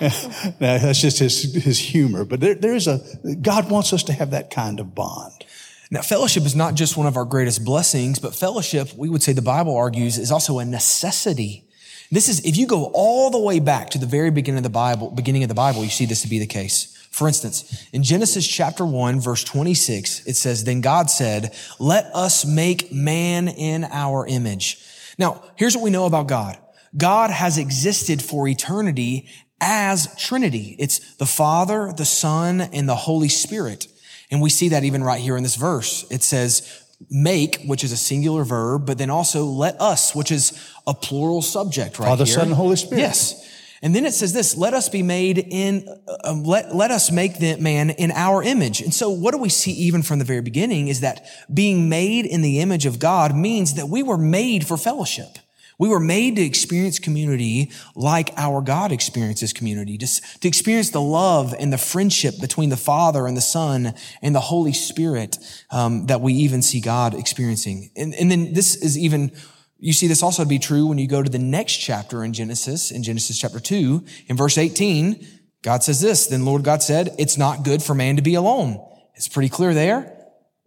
now, 0.00 0.78
that's 0.78 1.00
just 1.00 1.18
his, 1.18 1.54
his 1.54 1.78
humor, 1.78 2.24
but 2.24 2.40
there, 2.40 2.54
there 2.54 2.74
is 2.74 2.86
a, 2.86 3.00
God 3.40 3.70
wants 3.70 3.92
us 3.92 4.02
to 4.04 4.12
have 4.12 4.30
that 4.30 4.50
kind 4.50 4.80
of 4.80 4.94
bond. 4.94 5.44
Now, 5.90 6.02
fellowship 6.02 6.44
is 6.44 6.56
not 6.56 6.74
just 6.74 6.96
one 6.96 7.06
of 7.06 7.16
our 7.16 7.24
greatest 7.24 7.64
blessings, 7.64 8.18
but 8.18 8.34
fellowship, 8.34 8.88
we 8.96 9.08
would 9.08 9.22
say 9.22 9.32
the 9.32 9.42
Bible 9.42 9.76
argues, 9.76 10.18
is 10.18 10.32
also 10.32 10.58
a 10.58 10.64
necessity. 10.64 11.64
This 12.10 12.28
is, 12.28 12.40
if 12.46 12.56
you 12.56 12.66
go 12.66 12.90
all 12.94 13.30
the 13.30 13.38
way 13.38 13.60
back 13.60 13.90
to 13.90 13.98
the 13.98 14.06
very 14.06 14.30
beginning 14.30 14.58
of 14.58 14.64
the 14.64 14.70
Bible, 14.70 15.10
beginning 15.10 15.42
of 15.42 15.48
the 15.48 15.54
Bible, 15.54 15.84
you 15.84 15.90
see 15.90 16.06
this 16.06 16.22
to 16.22 16.28
be 16.28 16.38
the 16.38 16.46
case. 16.46 16.99
For 17.10 17.26
instance, 17.26 17.88
in 17.92 18.02
Genesis 18.02 18.46
chapter 18.46 18.84
1, 18.86 19.20
verse 19.20 19.44
26, 19.44 20.26
it 20.26 20.36
says, 20.36 20.64
Then 20.64 20.80
God 20.80 21.10
said, 21.10 21.54
Let 21.78 22.04
us 22.14 22.44
make 22.44 22.92
man 22.92 23.48
in 23.48 23.84
our 23.84 24.26
image. 24.26 24.82
Now, 25.18 25.42
here's 25.56 25.76
what 25.76 25.82
we 25.84 25.90
know 25.90 26.06
about 26.06 26.28
God. 26.28 26.56
God 26.96 27.30
has 27.30 27.58
existed 27.58 28.22
for 28.22 28.48
eternity 28.48 29.28
as 29.60 30.14
Trinity. 30.16 30.76
It's 30.78 31.14
the 31.16 31.26
Father, 31.26 31.92
the 31.94 32.04
Son, 32.04 32.60
and 32.60 32.88
the 32.88 32.94
Holy 32.94 33.28
Spirit. 33.28 33.86
And 34.30 34.40
we 34.40 34.48
see 34.48 34.68
that 34.68 34.84
even 34.84 35.02
right 35.02 35.20
here 35.20 35.36
in 35.36 35.42
this 35.42 35.56
verse. 35.56 36.06
It 36.10 36.22
says, 36.22 36.86
make, 37.10 37.62
which 37.64 37.84
is 37.84 37.92
a 37.92 37.96
singular 37.96 38.44
verb, 38.44 38.86
but 38.86 38.98
then 38.98 39.10
also 39.10 39.44
let 39.44 39.80
us, 39.80 40.14
which 40.14 40.30
is 40.30 40.52
a 40.86 40.94
plural 40.94 41.42
subject 41.42 41.98
right 41.98 42.08
Father, 42.08 42.24
here. 42.24 42.34
Son, 42.34 42.46
and 42.46 42.54
Holy 42.54 42.76
Spirit. 42.76 43.00
Yes. 43.00 43.46
And 43.82 43.94
then 43.94 44.04
it 44.04 44.12
says 44.12 44.32
this, 44.34 44.56
let 44.56 44.74
us 44.74 44.90
be 44.90 45.02
made 45.02 45.38
in, 45.38 45.88
uh, 46.06 46.34
let, 46.34 46.74
let 46.74 46.90
us 46.90 47.10
make 47.10 47.38
the 47.38 47.56
man 47.56 47.90
in 47.90 48.10
our 48.10 48.42
image. 48.42 48.82
And 48.82 48.92
so 48.92 49.08
what 49.08 49.32
do 49.32 49.38
we 49.38 49.48
see 49.48 49.72
even 49.72 50.02
from 50.02 50.18
the 50.18 50.24
very 50.24 50.42
beginning 50.42 50.88
is 50.88 51.00
that 51.00 51.24
being 51.52 51.88
made 51.88 52.26
in 52.26 52.42
the 52.42 52.60
image 52.60 52.84
of 52.84 52.98
God 52.98 53.34
means 53.34 53.74
that 53.74 53.88
we 53.88 54.02
were 54.02 54.18
made 54.18 54.66
for 54.66 54.76
fellowship. 54.76 55.38
We 55.78 55.88
were 55.88 55.98
made 55.98 56.36
to 56.36 56.42
experience 56.42 56.98
community 56.98 57.70
like 57.94 58.34
our 58.36 58.60
God 58.60 58.92
experiences 58.92 59.54
community, 59.54 59.96
to, 59.96 60.06
to 60.40 60.46
experience 60.46 60.90
the 60.90 61.00
love 61.00 61.54
and 61.58 61.72
the 61.72 61.78
friendship 61.78 62.38
between 62.38 62.68
the 62.68 62.76
Father 62.76 63.26
and 63.26 63.34
the 63.34 63.40
Son 63.40 63.94
and 64.20 64.34
the 64.34 64.40
Holy 64.40 64.74
Spirit 64.74 65.38
um, 65.70 66.04
that 66.08 66.20
we 66.20 66.34
even 66.34 66.60
see 66.60 66.82
God 66.82 67.14
experiencing. 67.14 67.90
And, 67.96 68.12
and 68.12 68.30
then 68.30 68.52
this 68.52 68.76
is 68.76 68.98
even, 68.98 69.32
you 69.80 69.92
see 69.94 70.06
this 70.06 70.22
also 70.22 70.42
to 70.42 70.48
be 70.48 70.58
true 70.58 70.86
when 70.86 70.98
you 70.98 71.08
go 71.08 71.22
to 71.22 71.30
the 71.30 71.38
next 71.38 71.78
chapter 71.78 72.22
in 72.22 72.32
Genesis, 72.32 72.90
in 72.90 73.02
Genesis 73.02 73.38
chapter 73.38 73.58
2, 73.58 74.04
in 74.28 74.36
verse 74.36 74.58
18, 74.58 75.26
God 75.62 75.82
says 75.82 76.00
this, 76.00 76.26
then 76.26 76.44
Lord 76.44 76.64
God 76.64 76.82
said, 76.82 77.14
it's 77.18 77.38
not 77.38 77.64
good 77.64 77.82
for 77.82 77.94
man 77.94 78.16
to 78.16 78.22
be 78.22 78.34
alone. 78.34 78.78
It's 79.14 79.28
pretty 79.28 79.48
clear 79.48 79.74
there. 79.74 80.16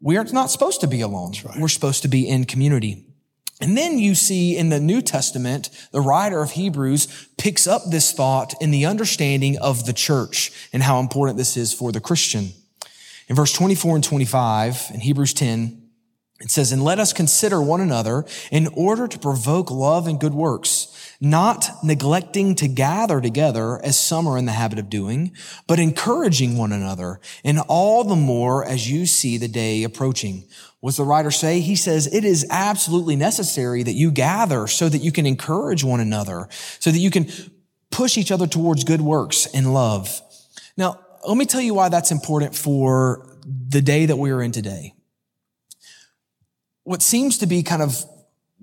We 0.01 0.17
are 0.17 0.24
not 0.25 0.51
supposed 0.51 0.82
to 0.82 0.88
be 0.88 1.01
alone. 1.01 1.34
Right. 1.46 1.60
We're 1.60 1.67
supposed 1.67 2.01
to 2.01 2.08
be 2.08 2.27
in 2.27 2.46
community. 2.46 3.05
And 3.62 3.77
then 3.77 4.00
you 4.00 4.15
see 4.15 4.58
in 4.58 4.70
the 4.70 4.79
New 4.79 5.01
Testament, 5.01 5.70
the 5.91 6.01
writer 6.01 6.41
of 6.41 6.51
Hebrews 6.51 7.29
picks 7.38 7.67
up 7.67 7.84
this 7.89 8.12
thought 8.12 8.53
in 8.60 8.72
the 8.72 8.86
understanding 8.86 9.58
of 9.60 9.86
the 9.86 9.93
church 9.93 10.51
and 10.74 10.84
how 10.84 11.00
important 11.00 11.38
this 11.38 11.55
is 11.55 11.72
for 11.72 11.91
the 11.91 12.01
Christian. 12.01 12.51
In 13.29 13.36
verse 13.36 13.53
24 13.53 13.96
and 13.96 14.03
25 14.03 14.91
in 14.93 15.00
Hebrews 15.00 15.34
10, 15.34 15.83
it 16.44 16.52
says, 16.52 16.74
And 16.74 16.84
let 16.84 17.00
us 17.00 17.14
consider 17.14 17.62
one 17.62 17.80
another 17.80 18.26
in 18.52 18.68
order 18.76 19.08
to 19.08 19.18
provoke 19.18 19.72
love 19.72 20.08
and 20.08 20.20
good 20.20 20.34
works, 20.34 21.16
not 21.22 21.70
neglecting 21.84 22.54
to 22.56 22.68
gather 22.68 23.22
together 23.22 23.80
as 23.82 23.98
some 23.98 24.28
are 24.28 24.38
in 24.38 24.46
the 24.46 24.52
habit 24.52 24.78
of 24.78 24.90
doing, 24.90 25.32
but 25.68 25.80
encouraging 25.80 26.58
one 26.58 26.74
another, 26.74 27.22
and 27.46 27.60
all 27.70 28.04
the 28.04 28.18
more 28.18 28.66
as 28.66 28.92
you 28.92 29.06
see 29.06 29.38
the 29.38 29.48
day 29.48 29.84
approaching. 29.84 30.44
What's 30.82 30.98
the 30.98 31.06
writer 31.06 31.32
say? 31.32 31.62
He 31.62 31.78
says, 31.78 32.14
it 32.14 32.26
is 32.26 32.46
absolutely 32.50 33.16
necessary 33.16 33.82
that 33.84 33.94
you 33.94 34.12
gather 34.12 34.68
so 34.68 34.90
that 34.90 34.98
you 34.98 35.14
can 35.14 35.26
encourage 35.26 35.82
one 35.82 36.02
another, 36.02 36.50
so 36.52 36.92
that 36.92 37.00
you 37.00 37.10
can 37.10 37.30
push 37.90 38.18
each 38.18 38.34
other 38.34 38.48
towards 38.48 38.84
good 38.84 39.00
works 39.00 39.48
and 39.54 39.74
love. 39.74 40.22
Now, 40.76 41.00
let 41.26 41.38
me 41.38 41.46
tell 41.46 41.62
you 41.62 41.74
why 41.74 41.88
that's 41.88 42.12
important 42.12 42.54
for 42.54 43.26
the 43.46 43.82
day 43.82 44.08
that 44.08 44.18
we 44.18 44.32
are 44.32 44.42
in 44.42 44.52
today. 44.52 44.94
What 46.84 47.02
seems 47.02 47.38
to 47.40 47.48
be 47.48 47.63
kind 47.63 47.82
of 47.82 48.04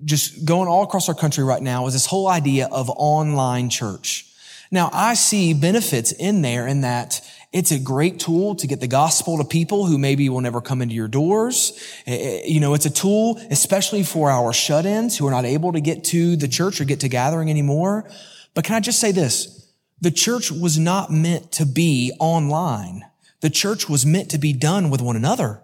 just 0.03 0.45
going 0.45 0.67
all 0.67 0.83
across 0.83 1.09
our 1.09 1.15
country 1.15 1.43
right 1.43 1.61
now 1.61 1.87
is 1.87 1.93
this 1.93 2.05
whole 2.05 2.27
idea 2.27 2.67
of 2.71 2.89
online 2.89 3.69
church. 3.69 4.27
Now, 4.71 4.89
I 4.93 5.15
see 5.15 5.53
benefits 5.53 6.11
in 6.11 6.41
there 6.41 6.65
in 6.65 6.81
that 6.81 7.21
it's 7.51 7.71
a 7.71 7.79
great 7.79 8.19
tool 8.19 8.55
to 8.55 8.67
get 8.67 8.79
the 8.79 8.87
gospel 8.87 9.37
to 9.37 9.43
people 9.43 9.85
who 9.85 9.97
maybe 9.97 10.29
will 10.29 10.39
never 10.39 10.61
come 10.61 10.81
into 10.81 10.95
your 10.95 11.09
doors. 11.09 11.77
Eh, 12.07 12.15
eh, 12.15 12.41
you 12.45 12.61
know, 12.61 12.73
it's 12.73 12.85
a 12.85 12.89
tool, 12.89 13.41
especially 13.49 14.03
for 14.03 14.31
our 14.31 14.53
shut-ins 14.53 15.17
who 15.17 15.27
are 15.27 15.31
not 15.31 15.43
able 15.43 15.73
to 15.73 15.81
get 15.81 16.05
to 16.05 16.37
the 16.37 16.47
church 16.47 16.79
or 16.79 16.85
get 16.85 17.01
to 17.01 17.09
gathering 17.09 17.49
anymore. 17.49 18.09
But 18.53 18.63
can 18.63 18.75
I 18.75 18.79
just 18.79 18.99
say 18.99 19.11
this? 19.11 19.69
The 19.99 20.11
church 20.11 20.51
was 20.51 20.79
not 20.79 21.11
meant 21.11 21.51
to 21.53 21.65
be 21.65 22.13
online. 22.19 23.03
The 23.41 23.49
church 23.49 23.89
was 23.89 24.05
meant 24.05 24.31
to 24.31 24.37
be 24.37 24.53
done 24.53 24.89
with 24.89 25.01
one 25.01 25.17
another. 25.17 25.61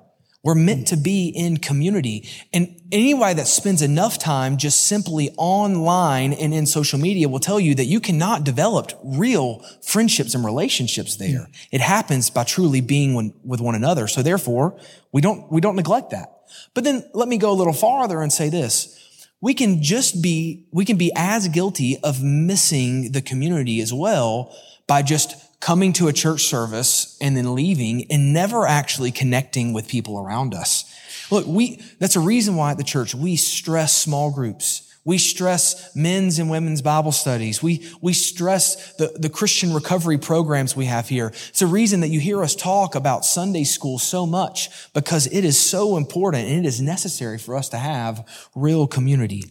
We're 0.48 0.56
meant 0.56 0.88
to 0.88 0.96
be 0.96 1.27
in 1.27 1.58
community. 1.58 2.25
And 2.54 2.82
anybody 2.89 3.34
that 3.34 3.48
spends 3.48 3.82
enough 3.82 4.18
time 4.18 4.56
just 4.56 4.88
simply 4.88 5.30
online 5.36 6.32
and 6.32 6.54
in 6.54 6.66
social 6.66 6.98
media 6.98 7.27
will 7.27 7.42
tell 7.42 7.60
you 7.60 7.75
that 7.75 7.84
you 7.84 8.00
cannot 8.00 8.46
develop 8.46 8.94
real 9.04 9.60
friendships 9.84 10.34
and 10.36 10.46
relationships 10.46 11.18
there. 11.18 11.50
Mm. 11.50 11.68
It 11.74 11.82
happens 11.82 12.30
by 12.30 12.46
truly 12.46 12.80
being 12.80 13.34
with 13.44 13.60
one 13.60 13.75
another. 13.75 14.08
So 14.08 14.22
therefore, 14.22 14.80
we 15.12 15.20
don't, 15.20 15.51
we 15.51 15.60
don't 15.60 15.75
neglect 15.75 16.12
that. 16.12 16.44
But 16.74 16.86
then 16.86 17.04
let 17.13 17.27
me 17.27 17.38
go 17.38 17.51
a 17.51 17.51
little 17.51 17.74
farther 17.74 18.22
and 18.22 18.32
say 18.32 18.48
this. 18.48 19.27
We 19.42 19.54
can 19.54 19.84
just 19.84 20.24
be, 20.24 20.66
we 20.72 20.86
can 20.86 20.96
be 20.96 21.12
as 21.13 21.50
guilty 21.50 21.98
of 22.06 22.24
missing 22.24 23.12
the 23.12 23.22
community 23.22 23.82
as 23.82 23.94
well 23.94 24.56
by 24.88 25.01
just 25.01 25.36
coming 25.60 25.94
to 25.94 26.08
a 26.08 26.14
church 26.14 26.44
service 26.44 27.18
and 27.20 27.36
then 27.36 27.56
leaving 27.56 28.06
and 28.12 28.34
never 28.34 28.66
actually 28.66 29.12
connecting 29.12 29.74
with 29.74 29.88
people 29.88 30.20
around 30.20 30.54
us. 30.54 30.94
Look, 31.32 31.46
we, 31.48 31.82
that's 32.00 32.16
a 32.16 32.22
reason 32.22 32.56
why 32.56 32.72
at 32.72 32.78
the 32.78 32.84
church 32.84 33.16
we 33.16 33.36
stress 33.36 33.96
small 33.96 34.32
groups. 34.32 34.84
We 35.04 35.18
stress 35.18 35.96
men's 35.96 36.38
and 36.38 36.50
women's 36.50 36.82
Bible 36.82 37.14
studies. 37.14 37.64
We, 37.64 37.90
we 38.02 38.12
stress 38.12 38.94
the, 38.96 39.14
the 39.18 39.30
Christian 39.30 39.74
recovery 39.74 40.18
programs 40.18 40.76
we 40.76 40.86
have 40.86 41.08
here. 41.08 41.28
It's 41.28 41.62
a 41.62 41.68
reason 41.68 42.02
that 42.02 42.10
you 42.10 42.20
hear 42.20 42.44
us 42.44 42.56
talk 42.56 42.94
about 42.94 43.24
Sunday 43.24 43.64
school 43.64 44.00
so 44.00 44.26
much 44.26 44.70
because 44.94 45.26
it 45.28 45.46
is 45.46 45.58
so 45.58 45.96
important 45.96 46.50
and 46.50 46.66
it 46.66 46.68
is 46.68 46.82
necessary 46.82 47.38
for 47.38 47.56
us 47.56 47.70
to 47.70 47.78
have 47.78 48.28
real 48.54 48.86
community. 48.86 49.46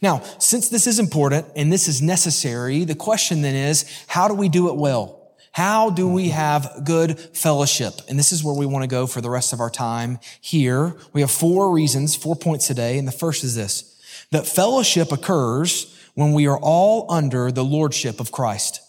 Now, 0.00 0.22
since 0.38 0.68
this 0.68 0.86
is 0.86 1.00
important 1.00 1.46
and 1.56 1.72
this 1.72 1.88
is 1.88 2.00
necessary, 2.00 2.84
the 2.84 2.94
question 2.94 3.42
then 3.42 3.56
is, 3.56 3.84
how 4.06 4.28
do 4.28 4.34
we 4.34 4.48
do 4.48 4.68
it 4.68 4.76
well? 4.76 5.19
How 5.52 5.90
do 5.90 6.08
we 6.08 6.28
mm-hmm. 6.28 6.32
have 6.32 6.82
good 6.84 7.18
fellowship? 7.18 7.94
And 8.08 8.18
this 8.18 8.32
is 8.32 8.44
where 8.44 8.54
we 8.54 8.66
want 8.66 8.82
to 8.82 8.88
go 8.88 9.06
for 9.06 9.20
the 9.20 9.30
rest 9.30 9.52
of 9.52 9.60
our 9.60 9.70
time 9.70 10.18
here. 10.40 10.96
We 11.12 11.20
have 11.22 11.30
four 11.30 11.72
reasons, 11.72 12.14
four 12.14 12.36
points 12.36 12.66
today. 12.66 12.98
And 12.98 13.08
the 13.08 13.12
first 13.12 13.44
is 13.44 13.56
this, 13.56 14.26
that 14.30 14.46
fellowship 14.46 15.12
occurs 15.12 15.96
when 16.14 16.32
we 16.32 16.46
are 16.46 16.58
all 16.58 17.10
under 17.10 17.50
the 17.50 17.64
lordship 17.64 18.20
of 18.20 18.32
Christ. 18.32 18.80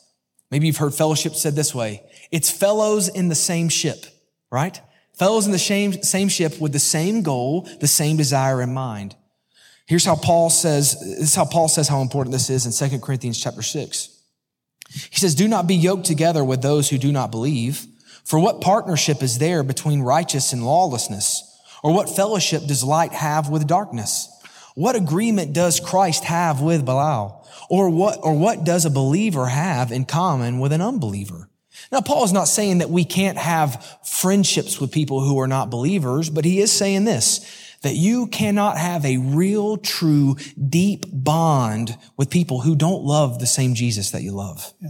Maybe 0.51 0.67
you've 0.67 0.77
heard 0.77 0.93
fellowship 0.93 1.33
said 1.33 1.55
this 1.55 1.73
way. 1.73 2.03
It's 2.31 2.51
fellows 2.51 3.07
in 3.07 3.29
the 3.29 3.35
same 3.35 3.69
ship, 3.69 4.05
right? 4.51 4.79
Fellows 5.13 5.45
in 5.45 5.51
the 5.51 5.59
same, 5.59 5.93
same 6.03 6.29
ship 6.29 6.59
with 6.59 6.73
the 6.73 6.79
same 6.79 7.21
goal, 7.21 7.67
the 7.79 7.87
same 7.87 8.17
desire 8.17 8.61
in 8.61 8.73
mind. 8.73 9.15
Here's 9.87 10.05
how 10.05 10.15
Paul 10.15 10.49
says, 10.49 10.99
this 10.99 11.19
is 11.19 11.35
how 11.35 11.45
Paul 11.45 11.67
says 11.67 11.87
how 11.87 12.01
important 12.01 12.33
this 12.33 12.49
is 12.49 12.65
in 12.65 12.89
2 12.89 12.99
Corinthians 12.99 13.41
chapter 13.41 13.61
6. 13.61 14.10
He 15.09 15.19
says, 15.19 15.35
do 15.35 15.47
not 15.47 15.67
be 15.67 15.75
yoked 15.75 16.05
together 16.05 16.43
with 16.43 16.61
those 16.61 16.89
who 16.89 16.97
do 16.97 17.11
not 17.11 17.31
believe. 17.31 17.85
For 18.23 18.39
what 18.39 18.61
partnership 18.61 19.23
is 19.23 19.39
there 19.39 19.63
between 19.63 20.01
righteous 20.01 20.53
and 20.53 20.65
lawlessness? 20.65 21.47
Or 21.83 21.93
what 21.93 22.09
fellowship 22.15 22.65
does 22.67 22.83
light 22.83 23.13
have 23.13 23.49
with 23.49 23.67
darkness? 23.67 24.29
What 24.75 24.95
agreement 24.95 25.53
does 25.53 25.79
Christ 25.79 26.25
have 26.25 26.61
with 26.61 26.85
Belial? 26.85 27.47
Or 27.69 27.89
what, 27.89 28.19
or 28.21 28.37
what 28.37 28.63
does 28.63 28.85
a 28.85 28.89
believer 28.89 29.47
have 29.47 29.91
in 29.91 30.05
common 30.05 30.59
with 30.59 30.73
an 30.73 30.81
unbeliever? 30.81 31.49
Now, 31.91 32.01
Paul 32.01 32.23
is 32.23 32.33
not 32.33 32.47
saying 32.47 32.79
that 32.79 32.89
we 32.89 33.03
can't 33.03 33.37
have 33.37 33.99
friendships 34.03 34.79
with 34.79 34.91
people 34.91 35.21
who 35.21 35.39
are 35.39 35.47
not 35.47 35.69
believers, 35.69 36.29
but 36.29 36.45
he 36.45 36.59
is 36.59 36.71
saying 36.71 37.05
this, 37.05 37.70
that 37.81 37.95
you 37.95 38.27
cannot 38.27 38.77
have 38.77 39.05
a 39.05 39.17
real, 39.17 39.77
true, 39.77 40.35
deep 40.69 41.05
bond 41.11 41.97
with 42.17 42.29
people 42.29 42.61
who 42.61 42.75
don't 42.75 43.03
love 43.03 43.39
the 43.39 43.47
same 43.47 43.73
Jesus 43.73 44.11
that 44.11 44.21
you 44.21 44.31
love. 44.31 44.73
Yeah. 44.79 44.89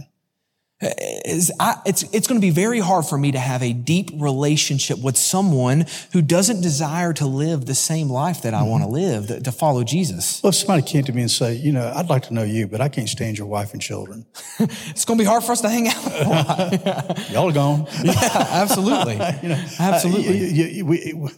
It's, 0.84 1.52
it's, 1.86 2.02
it's 2.12 2.26
going 2.26 2.40
to 2.40 2.44
be 2.44 2.50
very 2.50 2.80
hard 2.80 3.06
for 3.06 3.16
me 3.16 3.30
to 3.32 3.38
have 3.38 3.62
a 3.62 3.72
deep 3.72 4.10
relationship 4.14 4.98
with 4.98 5.16
someone 5.16 5.86
who 6.12 6.20
doesn't 6.20 6.60
desire 6.60 7.12
to 7.14 7.26
live 7.26 7.66
the 7.66 7.74
same 7.74 8.08
life 8.08 8.42
that 8.42 8.52
I 8.52 8.60
mm-hmm. 8.60 8.68
want 8.68 8.84
to 8.84 8.90
live, 8.90 9.44
to 9.44 9.52
follow 9.52 9.84
Jesus. 9.84 10.42
Well, 10.42 10.48
if 10.48 10.56
somebody 10.56 10.82
came 10.82 11.04
to 11.04 11.12
me 11.12 11.22
and 11.22 11.30
say, 11.30 11.54
you 11.54 11.70
know, 11.70 11.92
I'd 11.94 12.08
like 12.08 12.24
to 12.24 12.34
know 12.34 12.42
you, 12.42 12.66
but 12.66 12.80
I 12.80 12.88
can't 12.88 13.08
stand 13.08 13.38
your 13.38 13.46
wife 13.46 13.72
and 13.74 13.80
children. 13.80 14.26
it's 14.58 15.04
going 15.04 15.18
to 15.18 15.22
be 15.22 15.26
hard 15.26 15.44
for 15.44 15.52
us 15.52 15.60
to 15.60 15.68
hang 15.68 15.86
out. 15.86 17.30
Y'all 17.30 17.48
are 17.48 17.52
gone. 17.52 17.86
yeah, 18.02 18.18
absolutely. 18.50 19.14
you 19.42 19.50
know, 19.50 19.64
absolutely. 19.78 20.28
Uh, 20.28 20.32
you, 20.32 20.64
you, 20.64 20.84
we, 20.84 21.30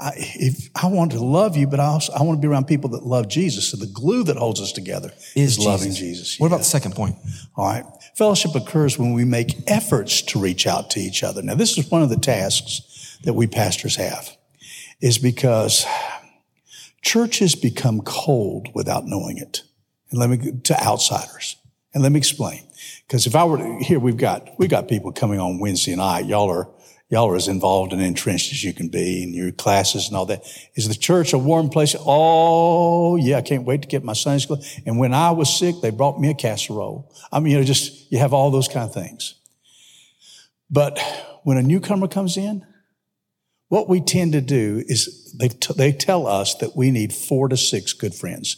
I, 0.00 0.12
if 0.16 0.70
I 0.74 0.86
want 0.86 1.12
to 1.12 1.22
love 1.22 1.56
you, 1.56 1.66
but 1.66 1.78
I 1.78 1.84
also 1.84 2.12
I 2.14 2.22
want 2.22 2.38
to 2.38 2.40
be 2.40 2.50
around 2.50 2.66
people 2.66 2.90
that 2.90 3.04
love 3.04 3.28
Jesus. 3.28 3.70
So 3.70 3.76
the 3.76 3.86
glue 3.86 4.24
that 4.24 4.36
holds 4.36 4.60
us 4.60 4.72
together 4.72 5.12
is, 5.36 5.58
is 5.58 5.64
loving 5.64 5.92
Jesus. 5.92 6.40
What 6.40 6.46
about 6.46 6.60
the 6.60 6.64
second 6.64 6.94
point? 6.94 7.16
All 7.56 7.66
right. 7.66 7.84
Fellowship 8.16 8.54
occurs 8.54 8.98
when 8.98 9.12
we 9.12 9.24
make 9.24 9.54
efforts 9.66 10.22
to 10.22 10.40
reach 10.40 10.66
out 10.66 10.90
to 10.90 11.00
each 11.00 11.22
other. 11.22 11.42
Now, 11.42 11.54
this 11.54 11.76
is 11.76 11.90
one 11.90 12.02
of 12.02 12.08
the 12.08 12.16
tasks 12.16 13.18
that 13.24 13.34
we 13.34 13.46
pastors 13.46 13.96
have, 13.96 14.36
is 15.02 15.18
because 15.18 15.84
churches 17.02 17.54
become 17.54 18.00
cold 18.00 18.68
without 18.74 19.04
knowing 19.04 19.36
it. 19.36 19.62
And 20.10 20.18
let 20.18 20.30
me 20.30 20.52
to 20.64 20.82
outsiders. 20.82 21.56
And 21.92 22.02
let 22.02 22.12
me 22.12 22.18
explain. 22.18 22.62
Because 23.06 23.26
if 23.26 23.34
I 23.34 23.44
were 23.44 23.58
to, 23.58 23.78
here, 23.80 23.98
we've 23.98 24.16
got, 24.16 24.48
we've 24.58 24.70
got 24.70 24.88
people 24.88 25.12
coming 25.12 25.40
on 25.40 25.58
Wednesday 25.58 25.96
night. 25.96 26.24
Y'all 26.26 26.48
are, 26.48 26.68
y'all 27.10 27.28
are 27.28 27.36
as 27.36 27.48
involved 27.48 27.92
and 27.92 28.00
entrenched 28.00 28.52
as 28.52 28.62
you 28.64 28.72
can 28.72 28.88
be 28.88 29.22
in 29.22 29.34
your 29.34 29.50
classes 29.50 30.06
and 30.06 30.16
all 30.16 30.26
that. 30.26 30.42
Is 30.76 30.88
the 30.88 30.94
church 30.94 31.32
a 31.32 31.38
warm 31.38 31.68
place? 31.68 31.94
Oh, 31.98 33.16
yeah, 33.16 33.36
I 33.36 33.42
can't 33.42 33.64
wait 33.64 33.82
to 33.82 33.88
get 33.88 34.04
my 34.04 34.12
Sunday 34.12 34.38
school. 34.38 34.62
And 34.86 34.98
when 34.98 35.12
I 35.12 35.32
was 35.32 35.52
sick, 35.52 35.74
they 35.82 35.90
brought 35.90 36.20
me 36.20 36.30
a 36.30 36.34
casserole. 36.34 37.12
I 37.32 37.40
mean, 37.40 37.52
you 37.52 37.58
know, 37.58 37.64
just, 37.64 38.10
you 38.10 38.18
have 38.18 38.32
all 38.32 38.50
those 38.50 38.68
kind 38.68 38.84
of 38.84 38.94
things. 38.94 39.34
But 40.70 41.00
when 41.42 41.56
a 41.56 41.62
newcomer 41.62 42.06
comes 42.06 42.36
in, 42.36 42.64
what 43.68 43.88
we 43.88 44.00
tend 44.00 44.32
to 44.32 44.40
do 44.40 44.82
is 44.86 45.32
they, 45.38 45.48
t- 45.48 45.74
they 45.76 45.92
tell 45.92 46.26
us 46.26 46.54
that 46.56 46.76
we 46.76 46.90
need 46.90 47.12
four 47.12 47.48
to 47.48 47.56
six 47.56 47.92
good 47.92 48.14
friends. 48.14 48.56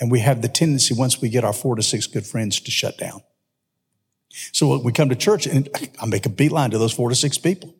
And 0.00 0.10
we 0.10 0.20
have 0.20 0.42
the 0.42 0.48
tendency, 0.48 0.94
once 0.94 1.20
we 1.20 1.28
get 1.28 1.44
our 1.44 1.52
four 1.52 1.76
to 1.76 1.82
six 1.82 2.06
good 2.06 2.26
friends, 2.26 2.60
to 2.60 2.70
shut 2.70 2.98
down. 2.98 3.22
So 4.52 4.78
we 4.78 4.92
come 4.92 5.08
to 5.08 5.16
church 5.16 5.46
and 5.46 5.68
I 6.00 6.06
make 6.06 6.26
a 6.26 6.30
beeline 6.30 6.70
to 6.70 6.78
those 6.78 6.92
four 6.92 7.08
to 7.08 7.14
six 7.14 7.38
people. 7.38 7.74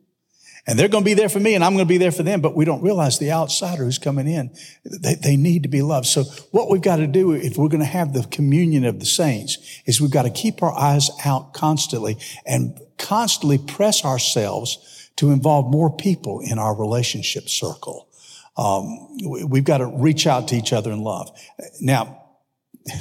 And 0.66 0.78
they're 0.78 0.88
going 0.88 1.02
to 1.02 1.10
be 1.10 1.14
there 1.14 1.28
for 1.28 1.40
me 1.40 1.54
and 1.54 1.64
I'm 1.64 1.72
going 1.72 1.84
to 1.84 1.88
be 1.88 1.98
there 1.98 2.12
for 2.12 2.22
them, 2.22 2.40
but 2.40 2.54
we 2.54 2.64
don't 2.64 2.82
realize 2.82 3.18
the 3.18 3.32
outsider 3.32 3.84
who's 3.84 3.98
coming 3.98 4.28
in, 4.28 4.54
they, 4.84 5.16
they 5.16 5.36
need 5.36 5.64
to 5.64 5.68
be 5.68 5.82
loved. 5.82 6.06
So 6.06 6.22
what 6.52 6.70
we've 6.70 6.80
got 6.82 6.96
to 6.96 7.08
do 7.08 7.32
if 7.32 7.56
we're 7.56 7.68
going 7.68 7.80
to 7.80 7.86
have 7.86 8.12
the 8.12 8.22
communion 8.30 8.84
of 8.84 9.00
the 9.00 9.06
saints 9.06 9.58
is 9.86 10.00
we've 10.00 10.12
got 10.12 10.22
to 10.22 10.30
keep 10.30 10.62
our 10.62 10.72
eyes 10.72 11.10
out 11.24 11.52
constantly 11.52 12.16
and 12.46 12.78
constantly 12.96 13.58
press 13.58 14.04
ourselves 14.04 15.10
to 15.16 15.30
involve 15.30 15.70
more 15.70 15.94
people 15.94 16.40
in 16.40 16.58
our 16.58 16.74
relationship 16.74 17.48
circle. 17.48 18.08
Um, 18.56 19.18
we've 19.48 19.64
got 19.64 19.78
to 19.78 19.86
reach 19.86 20.26
out 20.26 20.48
to 20.48 20.54
each 20.54 20.72
other 20.72 20.92
in 20.92 21.02
love. 21.02 21.36
Now, 21.80 22.22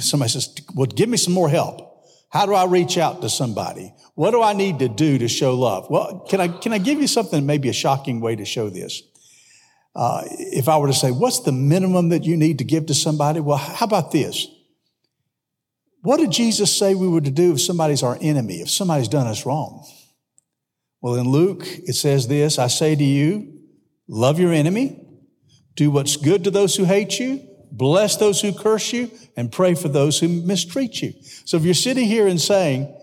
somebody 0.00 0.30
says, 0.30 0.54
well, 0.74 0.86
give 0.86 1.08
me 1.08 1.16
some 1.16 1.32
more 1.32 1.48
help. 1.48 1.91
How 2.32 2.46
do 2.46 2.54
I 2.54 2.64
reach 2.64 2.96
out 2.96 3.20
to 3.20 3.28
somebody? 3.28 3.92
What 4.14 4.30
do 4.30 4.42
I 4.42 4.54
need 4.54 4.78
to 4.78 4.88
do 4.88 5.18
to 5.18 5.28
show 5.28 5.54
love? 5.54 5.88
Well, 5.90 6.20
can 6.30 6.40
I, 6.40 6.48
can 6.48 6.72
I 6.72 6.78
give 6.78 6.98
you 6.98 7.06
something, 7.06 7.44
maybe 7.44 7.68
a 7.68 7.74
shocking 7.74 8.22
way 8.22 8.36
to 8.36 8.46
show 8.46 8.70
this? 8.70 9.02
Uh, 9.94 10.22
if 10.26 10.66
I 10.66 10.78
were 10.78 10.86
to 10.86 10.94
say, 10.94 11.10
what's 11.10 11.40
the 11.40 11.52
minimum 11.52 12.08
that 12.08 12.24
you 12.24 12.38
need 12.38 12.58
to 12.58 12.64
give 12.64 12.86
to 12.86 12.94
somebody? 12.94 13.40
Well, 13.40 13.58
how 13.58 13.84
about 13.84 14.12
this? 14.12 14.46
What 16.00 16.20
did 16.20 16.30
Jesus 16.30 16.74
say 16.74 16.94
we 16.94 17.06
were 17.06 17.20
to 17.20 17.30
do 17.30 17.52
if 17.52 17.60
somebody's 17.60 18.02
our 18.02 18.16
enemy, 18.22 18.62
if 18.62 18.70
somebody's 18.70 19.08
done 19.08 19.26
us 19.26 19.44
wrong? 19.44 19.86
Well, 21.02 21.16
in 21.16 21.28
Luke, 21.28 21.64
it 21.66 21.94
says 21.94 22.28
this, 22.28 22.58
I 22.58 22.68
say 22.68 22.96
to 22.96 23.04
you, 23.04 23.60
love 24.08 24.40
your 24.40 24.54
enemy, 24.54 25.06
do 25.74 25.90
what's 25.90 26.16
good 26.16 26.44
to 26.44 26.50
those 26.50 26.76
who 26.76 26.84
hate 26.84 27.18
you, 27.18 27.46
bless 27.72 28.16
those 28.16 28.40
who 28.40 28.52
curse 28.52 28.92
you, 28.92 29.10
and 29.36 29.50
pray 29.50 29.74
for 29.74 29.88
those 29.88 30.18
who 30.18 30.28
mistreat 30.28 31.02
you. 31.02 31.14
So 31.44 31.56
if 31.56 31.64
you're 31.64 31.74
sitting 31.74 32.04
here 32.04 32.26
and 32.26 32.40
saying, 32.40 32.94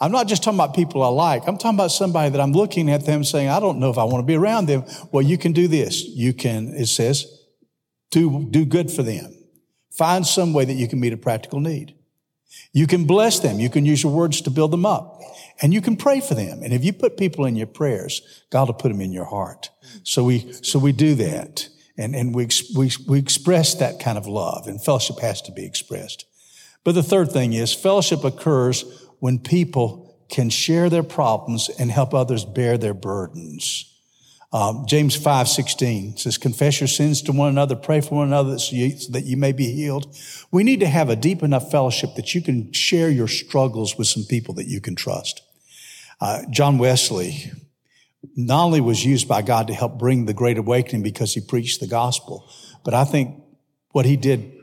I'm 0.00 0.12
not 0.12 0.28
just 0.28 0.44
talking 0.44 0.58
about 0.58 0.74
people 0.74 1.02
I 1.02 1.08
like. 1.08 1.48
I'm 1.48 1.58
talking 1.58 1.76
about 1.76 1.90
somebody 1.90 2.30
that 2.30 2.40
I'm 2.40 2.52
looking 2.52 2.90
at 2.90 3.04
them 3.04 3.24
saying, 3.24 3.48
I 3.48 3.58
don't 3.58 3.80
know 3.80 3.90
if 3.90 3.98
I 3.98 4.04
want 4.04 4.18
to 4.18 4.26
be 4.26 4.36
around 4.36 4.66
them. 4.66 4.84
Well, 5.10 5.22
you 5.22 5.38
can 5.38 5.52
do 5.52 5.66
this. 5.66 6.04
You 6.04 6.32
can, 6.32 6.68
it 6.74 6.86
says, 6.86 7.26
do, 8.10 8.46
do 8.48 8.64
good 8.64 8.92
for 8.92 9.02
them. 9.02 9.34
Find 9.90 10.24
some 10.24 10.52
way 10.52 10.64
that 10.64 10.74
you 10.74 10.86
can 10.86 11.00
meet 11.00 11.12
a 11.12 11.16
practical 11.16 11.58
need. 11.58 11.94
You 12.72 12.86
can 12.86 13.06
bless 13.06 13.40
them. 13.40 13.58
You 13.58 13.68
can 13.68 13.84
use 13.84 14.04
your 14.04 14.12
words 14.12 14.40
to 14.42 14.50
build 14.50 14.70
them 14.70 14.86
up. 14.86 15.20
And 15.60 15.74
you 15.74 15.80
can 15.80 15.96
pray 15.96 16.20
for 16.20 16.34
them. 16.34 16.62
And 16.62 16.72
if 16.72 16.84
you 16.84 16.92
put 16.92 17.16
people 17.16 17.44
in 17.44 17.56
your 17.56 17.66
prayers, 17.66 18.22
God 18.50 18.68
will 18.68 18.74
put 18.74 18.90
them 18.90 19.00
in 19.00 19.10
your 19.10 19.24
heart. 19.24 19.70
So 20.04 20.22
we, 20.22 20.52
so 20.62 20.78
we 20.78 20.92
do 20.92 21.16
that. 21.16 21.68
And, 21.98 22.14
and 22.14 22.34
we, 22.34 22.48
we, 22.76 22.90
we 23.08 23.18
express 23.18 23.74
that 23.74 24.00
kind 24.00 24.16
of 24.16 24.26
love 24.26 24.68
and 24.68 24.82
fellowship 24.82 25.18
has 25.18 25.42
to 25.42 25.52
be 25.52 25.66
expressed. 25.66 26.24
But 26.84 26.94
the 26.94 27.02
third 27.02 27.32
thing 27.32 27.52
is 27.52 27.74
fellowship 27.74 28.24
occurs 28.24 28.84
when 29.18 29.40
people 29.40 30.16
can 30.30 30.48
share 30.48 30.88
their 30.88 31.02
problems 31.02 31.68
and 31.68 31.90
help 31.90 32.14
others 32.14 32.44
bear 32.44 32.78
their 32.78 32.94
burdens. 32.94 33.84
Um, 34.50 34.86
James 34.86 35.14
5, 35.14 35.46
16 35.46 36.16
says, 36.16 36.38
confess 36.38 36.80
your 36.80 36.88
sins 36.88 37.20
to 37.22 37.32
one 37.32 37.50
another, 37.50 37.76
pray 37.76 38.00
for 38.00 38.14
one 38.16 38.28
another 38.28 38.58
so, 38.58 38.76
you, 38.76 38.96
so 38.96 39.12
that 39.12 39.24
you 39.24 39.36
may 39.36 39.52
be 39.52 39.70
healed. 39.72 40.16
We 40.50 40.64
need 40.64 40.80
to 40.80 40.86
have 40.86 41.10
a 41.10 41.16
deep 41.16 41.42
enough 41.42 41.70
fellowship 41.70 42.14
that 42.14 42.34
you 42.34 42.40
can 42.40 42.72
share 42.72 43.10
your 43.10 43.28
struggles 43.28 43.98
with 43.98 44.06
some 44.06 44.24
people 44.24 44.54
that 44.54 44.66
you 44.66 44.80
can 44.80 44.94
trust. 44.94 45.42
Uh, 46.20 46.42
John 46.50 46.78
Wesley 46.78 47.52
not 48.34 48.64
only 48.64 48.80
was 48.80 49.04
used 49.04 49.28
by 49.28 49.42
God 49.42 49.68
to 49.68 49.74
help 49.74 49.98
bring 49.98 50.26
the 50.26 50.34
Great 50.34 50.58
Awakening 50.58 51.02
because 51.02 51.34
he 51.34 51.40
preached 51.40 51.80
the 51.80 51.86
gospel, 51.86 52.50
but 52.84 52.94
I 52.94 53.04
think 53.04 53.42
what 53.92 54.06
he 54.06 54.16
did 54.16 54.54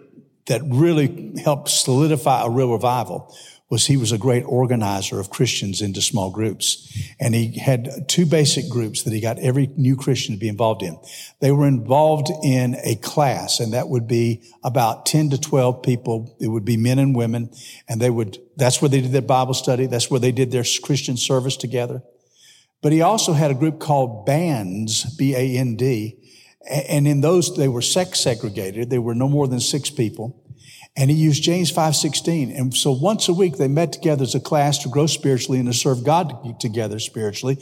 that 0.47 0.61
really 0.65 1.33
helped 1.43 1.69
solidify 1.69 2.43
a 2.43 2.49
real 2.49 2.71
revival 2.71 3.33
was 3.69 3.87
he 3.87 3.97
was 3.97 4.11
a 4.11 4.17
great 4.17 4.43
organizer 4.43 5.19
of 5.19 5.31
Christians 5.31 5.81
into 5.81 5.99
small 5.99 6.29
groups. 6.29 6.95
And 7.19 7.33
he 7.33 7.57
had 7.57 8.07
two 8.07 8.27
basic 8.27 8.69
groups 8.69 9.03
that 9.03 9.13
he 9.13 9.19
got 9.19 9.39
every 9.39 9.67
new 9.75 9.95
Christian 9.95 10.35
to 10.35 10.39
be 10.39 10.47
involved 10.47 10.83
in. 10.83 10.99
They 11.39 11.51
were 11.51 11.67
involved 11.67 12.29
in 12.43 12.75
a 12.83 12.95
class 12.97 13.59
and 13.59 13.73
that 13.73 13.89
would 13.89 14.07
be 14.07 14.43
about 14.63 15.07
10 15.07 15.31
to 15.31 15.41
12 15.41 15.81
people. 15.81 16.37
It 16.39 16.49
would 16.49 16.63
be 16.63 16.77
men 16.77 16.99
and 16.99 17.15
women 17.15 17.49
and 17.89 17.99
they 17.99 18.11
would, 18.11 18.37
that's 18.55 18.81
where 18.81 18.89
they 18.89 19.01
did 19.01 19.11
their 19.11 19.23
Bible 19.23 19.55
study. 19.55 19.87
That's 19.87 20.11
where 20.11 20.19
they 20.19 20.31
did 20.31 20.51
their 20.51 20.65
Christian 20.83 21.17
service 21.17 21.57
together. 21.57 22.03
But 22.81 22.91
he 22.91 23.01
also 23.01 23.33
had 23.33 23.51
a 23.51 23.55
group 23.55 23.79
called 23.79 24.25
bands, 24.25 25.15
B-A-N-D. 25.15 26.17
And 26.69 27.07
in 27.07 27.21
those, 27.21 27.55
they 27.55 27.67
were 27.67 27.81
sex 27.81 28.19
segregated. 28.19 28.89
They 28.89 28.99
were 28.99 29.15
no 29.15 29.27
more 29.27 29.47
than 29.47 29.59
six 29.59 29.89
people. 29.89 30.41
And 30.97 31.11
he 31.11 31.17
used 31.17 31.43
James 31.43 31.71
5.16. 31.71 32.57
And 32.57 32.75
so 32.75 32.91
once 32.91 33.27
a 33.27 33.33
week 33.33 33.57
they 33.57 33.67
met 33.67 33.91
together 33.91 34.23
as 34.23 34.35
a 34.35 34.39
class 34.39 34.77
to 34.79 34.89
grow 34.89 35.07
spiritually 35.07 35.59
and 35.59 35.67
to 35.67 35.73
serve 35.73 36.03
God 36.03 36.59
together 36.59 36.99
spiritually. 36.99 37.57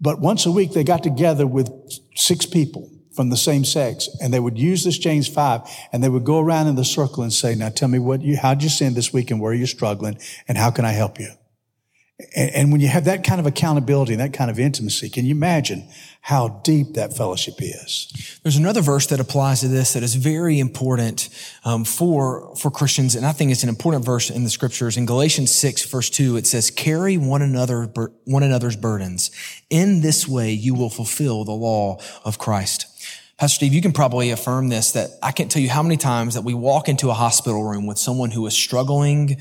But 0.00 0.20
once 0.20 0.46
a 0.46 0.52
week 0.52 0.72
they 0.72 0.84
got 0.84 1.02
together 1.02 1.46
with 1.46 1.70
six 2.14 2.46
people 2.46 2.90
from 3.14 3.30
the 3.30 3.36
same 3.36 3.64
sex 3.64 4.08
and 4.20 4.32
they 4.32 4.38
would 4.38 4.58
use 4.58 4.84
this 4.84 4.98
James 4.98 5.26
5 5.26 5.62
and 5.90 6.04
they 6.04 6.08
would 6.08 6.24
go 6.24 6.38
around 6.38 6.68
in 6.68 6.76
the 6.76 6.84
circle 6.84 7.22
and 7.22 7.32
say, 7.32 7.54
now 7.54 7.70
tell 7.70 7.88
me 7.88 7.98
what 7.98 8.20
you, 8.20 8.36
how'd 8.36 8.62
you 8.62 8.68
sin 8.68 8.94
this 8.94 9.12
week 9.12 9.30
and 9.30 9.40
where 9.40 9.54
you're 9.54 9.66
struggling 9.66 10.18
and 10.46 10.58
how 10.58 10.70
can 10.70 10.84
I 10.84 10.92
help 10.92 11.18
you? 11.18 11.30
And, 12.34 12.50
and 12.50 12.72
when 12.72 12.80
you 12.80 12.88
have 12.88 13.04
that 13.04 13.24
kind 13.24 13.40
of 13.40 13.46
accountability 13.46 14.12
and 14.14 14.20
that 14.20 14.32
kind 14.32 14.50
of 14.50 14.58
intimacy, 14.58 15.10
can 15.10 15.26
you 15.26 15.32
imagine 15.32 15.86
how 16.22 16.60
deep 16.64 16.94
that 16.94 17.14
fellowship 17.14 17.56
is? 17.58 18.38
There's 18.42 18.56
another 18.56 18.80
verse 18.80 19.06
that 19.08 19.20
applies 19.20 19.60
to 19.60 19.68
this 19.68 19.92
that 19.92 20.02
is 20.02 20.14
very 20.14 20.58
important 20.58 21.28
um, 21.64 21.84
for 21.84 22.56
for 22.56 22.70
Christians, 22.70 23.16
and 23.16 23.26
I 23.26 23.32
think 23.32 23.52
it's 23.52 23.62
an 23.62 23.68
important 23.68 24.04
verse 24.04 24.30
in 24.30 24.44
the 24.44 24.50
scriptures. 24.50 24.96
In 24.96 25.04
Galatians 25.04 25.54
six 25.54 25.84
verse 25.84 26.08
two, 26.08 26.36
it 26.36 26.46
says, 26.46 26.70
"Carry 26.70 27.18
one 27.18 27.42
another 27.42 27.92
one 28.24 28.42
another's 28.42 28.76
burdens. 28.76 29.30
In 29.68 30.00
this 30.00 30.26
way, 30.26 30.52
you 30.52 30.74
will 30.74 30.90
fulfill 30.90 31.44
the 31.44 31.52
law 31.52 31.98
of 32.24 32.38
Christ." 32.38 32.86
Pastor 33.38 33.56
Steve, 33.56 33.74
you 33.74 33.82
can 33.82 33.92
probably 33.92 34.30
affirm 34.30 34.70
this 34.70 34.92
that 34.92 35.10
I 35.22 35.30
can't 35.32 35.50
tell 35.50 35.60
you 35.60 35.68
how 35.68 35.82
many 35.82 35.98
times 35.98 36.32
that 36.32 36.44
we 36.44 36.54
walk 36.54 36.88
into 36.88 37.10
a 37.10 37.14
hospital 37.14 37.62
room 37.62 37.86
with 37.86 37.98
someone 37.98 38.30
who 38.30 38.46
is 38.46 38.54
struggling. 38.54 39.36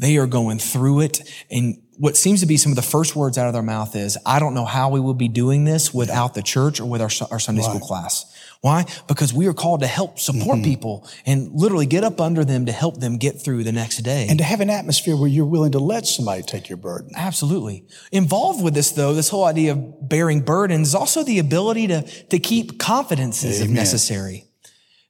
They 0.00 0.16
are 0.16 0.26
going 0.26 0.58
through 0.58 1.00
it 1.00 1.20
and 1.50 1.80
what 2.00 2.16
seems 2.16 2.40
to 2.40 2.46
be 2.46 2.56
some 2.56 2.72
of 2.72 2.76
the 2.76 2.82
first 2.82 3.14
words 3.14 3.36
out 3.36 3.46
of 3.46 3.52
their 3.52 3.62
mouth 3.62 3.94
is, 3.94 4.16
I 4.24 4.38
don't 4.38 4.54
know 4.54 4.64
how 4.64 4.88
we 4.88 4.98
would 4.98 5.18
be 5.18 5.28
doing 5.28 5.66
this 5.66 5.92
without 5.92 6.32
the 6.32 6.40
church 6.40 6.80
or 6.80 6.86
with 6.86 7.02
our, 7.02 7.10
our 7.30 7.38
Sunday 7.38 7.60
right. 7.60 7.68
school 7.68 7.86
class. 7.86 8.24
Why? 8.62 8.86
Because 9.06 9.34
we 9.34 9.46
are 9.48 9.52
called 9.52 9.80
to 9.80 9.86
help 9.86 10.18
support 10.18 10.56
mm-hmm. 10.56 10.64
people 10.64 11.06
and 11.26 11.52
literally 11.52 11.84
get 11.84 12.02
up 12.02 12.18
under 12.18 12.42
them 12.42 12.64
to 12.66 12.72
help 12.72 13.00
them 13.00 13.18
get 13.18 13.42
through 13.42 13.64
the 13.64 13.72
next 13.72 13.98
day. 13.98 14.28
And 14.30 14.38
to 14.38 14.44
have 14.44 14.62
an 14.62 14.70
atmosphere 14.70 15.14
where 15.14 15.28
you're 15.28 15.44
willing 15.44 15.72
to 15.72 15.78
let 15.78 16.06
somebody 16.06 16.40
take 16.40 16.70
your 16.70 16.78
burden. 16.78 17.10
Absolutely. 17.14 17.84
Involved 18.12 18.64
with 18.64 18.72
this 18.72 18.92
though, 18.92 19.12
this 19.12 19.28
whole 19.28 19.44
idea 19.44 19.72
of 19.72 20.08
bearing 20.08 20.40
burdens 20.40 20.88
is 20.88 20.94
also 20.94 21.22
the 21.22 21.38
ability 21.38 21.88
to, 21.88 22.00
to 22.02 22.38
keep 22.38 22.78
confidences 22.78 23.60
Amen. 23.60 23.68
if 23.68 23.74
necessary 23.74 24.49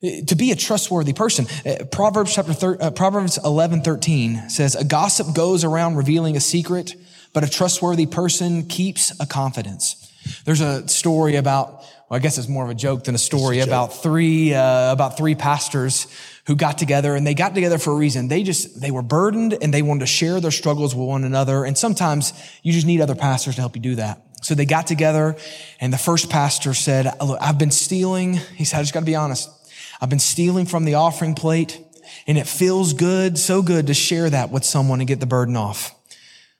to 0.00 0.34
be 0.34 0.50
a 0.50 0.56
trustworthy 0.56 1.12
person. 1.12 1.46
Uh, 1.64 1.84
Proverbs 1.84 2.34
chapter 2.34 2.54
thir- 2.54 2.78
uh, 2.80 2.90
Proverbs 2.90 3.38
11, 3.44 3.82
13 3.82 4.48
says, 4.48 4.74
a 4.74 4.84
gossip 4.84 5.34
goes 5.34 5.62
around 5.62 5.96
revealing 5.96 6.36
a 6.36 6.40
secret, 6.40 6.94
but 7.34 7.44
a 7.44 7.50
trustworthy 7.50 8.06
person 8.06 8.66
keeps 8.66 9.12
a 9.20 9.26
confidence. 9.26 10.10
There's 10.44 10.60
a 10.60 10.86
story 10.88 11.36
about, 11.36 11.84
well, 12.08 12.16
I 12.16 12.18
guess 12.18 12.38
it's 12.38 12.48
more 12.48 12.64
of 12.64 12.70
a 12.70 12.74
joke 12.74 13.04
than 13.04 13.14
a 13.14 13.18
story 13.18 13.60
a 13.60 13.64
about 13.64 14.02
three, 14.02 14.54
uh, 14.54 14.92
about 14.92 15.16
three 15.16 15.34
pastors 15.34 16.06
who 16.46 16.56
got 16.56 16.78
together 16.78 17.14
and 17.14 17.26
they 17.26 17.34
got 17.34 17.54
together 17.54 17.78
for 17.78 17.92
a 17.92 17.96
reason. 17.96 18.28
They 18.28 18.42
just, 18.42 18.80
they 18.80 18.90
were 18.90 19.02
burdened 19.02 19.56
and 19.60 19.72
they 19.72 19.82
wanted 19.82 20.00
to 20.00 20.06
share 20.06 20.40
their 20.40 20.50
struggles 20.50 20.94
with 20.94 21.06
one 21.06 21.24
another. 21.24 21.64
And 21.64 21.76
sometimes 21.76 22.32
you 22.62 22.72
just 22.72 22.86
need 22.86 23.00
other 23.00 23.14
pastors 23.14 23.56
to 23.56 23.60
help 23.60 23.76
you 23.76 23.82
do 23.82 23.94
that. 23.96 24.22
So 24.42 24.54
they 24.54 24.64
got 24.64 24.86
together 24.86 25.36
and 25.78 25.92
the 25.92 25.98
first 25.98 26.30
pastor 26.30 26.72
said, 26.72 27.14
look, 27.20 27.38
I've 27.40 27.58
been 27.58 27.70
stealing. 27.70 28.34
He 28.56 28.64
said, 28.64 28.78
I 28.78 28.82
just 28.82 28.94
got 28.94 29.00
to 29.00 29.06
be 29.06 29.14
honest. 29.14 29.50
I've 30.00 30.10
been 30.10 30.18
stealing 30.18 30.66
from 30.66 30.84
the 30.84 30.94
offering 30.94 31.34
plate 31.34 31.82
and 32.26 32.38
it 32.38 32.46
feels 32.46 32.92
good, 32.92 33.38
so 33.38 33.62
good 33.62 33.86
to 33.88 33.94
share 33.94 34.30
that 34.30 34.50
with 34.50 34.64
someone 34.64 35.00
and 35.00 35.08
get 35.08 35.20
the 35.20 35.26
burden 35.26 35.56
off. 35.56 35.94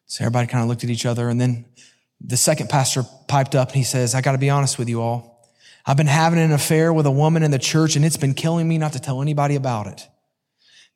So 0.07 0.24
everybody 0.24 0.46
kind 0.46 0.62
of 0.62 0.68
looked 0.68 0.85
at 0.85 0.90
each 0.90 1.07
other 1.07 1.29
and 1.29 1.40
then 1.40 1.64
the 2.20 2.37
second 2.37 2.68
pastor 2.68 3.05
piped 3.29 3.55
up 3.55 3.68
and 3.68 3.76
he 3.76 3.85
says, 3.85 4.14
I 4.14 4.20
got 4.20 4.33
to 4.33 4.38
be 4.38 4.50
honest 4.50 4.79
with 4.79 4.88
you 4.88 5.00
all. 5.00 5.48
I've 5.87 5.96
been 5.96 6.07
having 6.07 6.38
an 6.38 6.53
affair 6.53 6.92
with 6.92 7.07
a 7.07 7.11
woman 7.11 7.42
in 7.42 7.50
the 7.50 7.59
church 7.59 7.96
and 7.96 8.05
it's 8.05 8.18
been 8.18 8.35
killing 8.35 8.68
me 8.68 8.76
not 8.76 8.92
to 8.92 9.00
tell 9.00 9.22
anybody 9.22 9.57
about 9.57 9.87
it. 9.87 10.07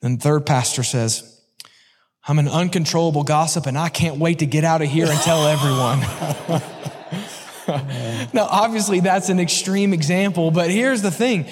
Then 0.01 0.17
the 0.17 0.21
third 0.21 0.45
pastor 0.45 0.83
says, 0.83 1.41
I'm 2.27 2.39
an 2.39 2.49
uncontrollable 2.49 3.23
gossip 3.23 3.67
and 3.67 3.79
I 3.79 3.89
can't 3.89 4.19
wait 4.19 4.41
to 4.41 4.47
get 4.47 4.65
out 4.65 4.83
of 4.83 4.89
here 4.89 5.07
and 5.07 5.19
tell 5.21 5.47
everyone. 5.47 6.01
now, 8.35 8.47
obviously, 8.51 9.01
that's 9.01 9.31
an 9.31 9.41
extreme 9.41 9.95
example, 9.95 10.51
but 10.51 10.71
here's 10.71 11.03
the 11.03 11.11
thing 11.11 11.47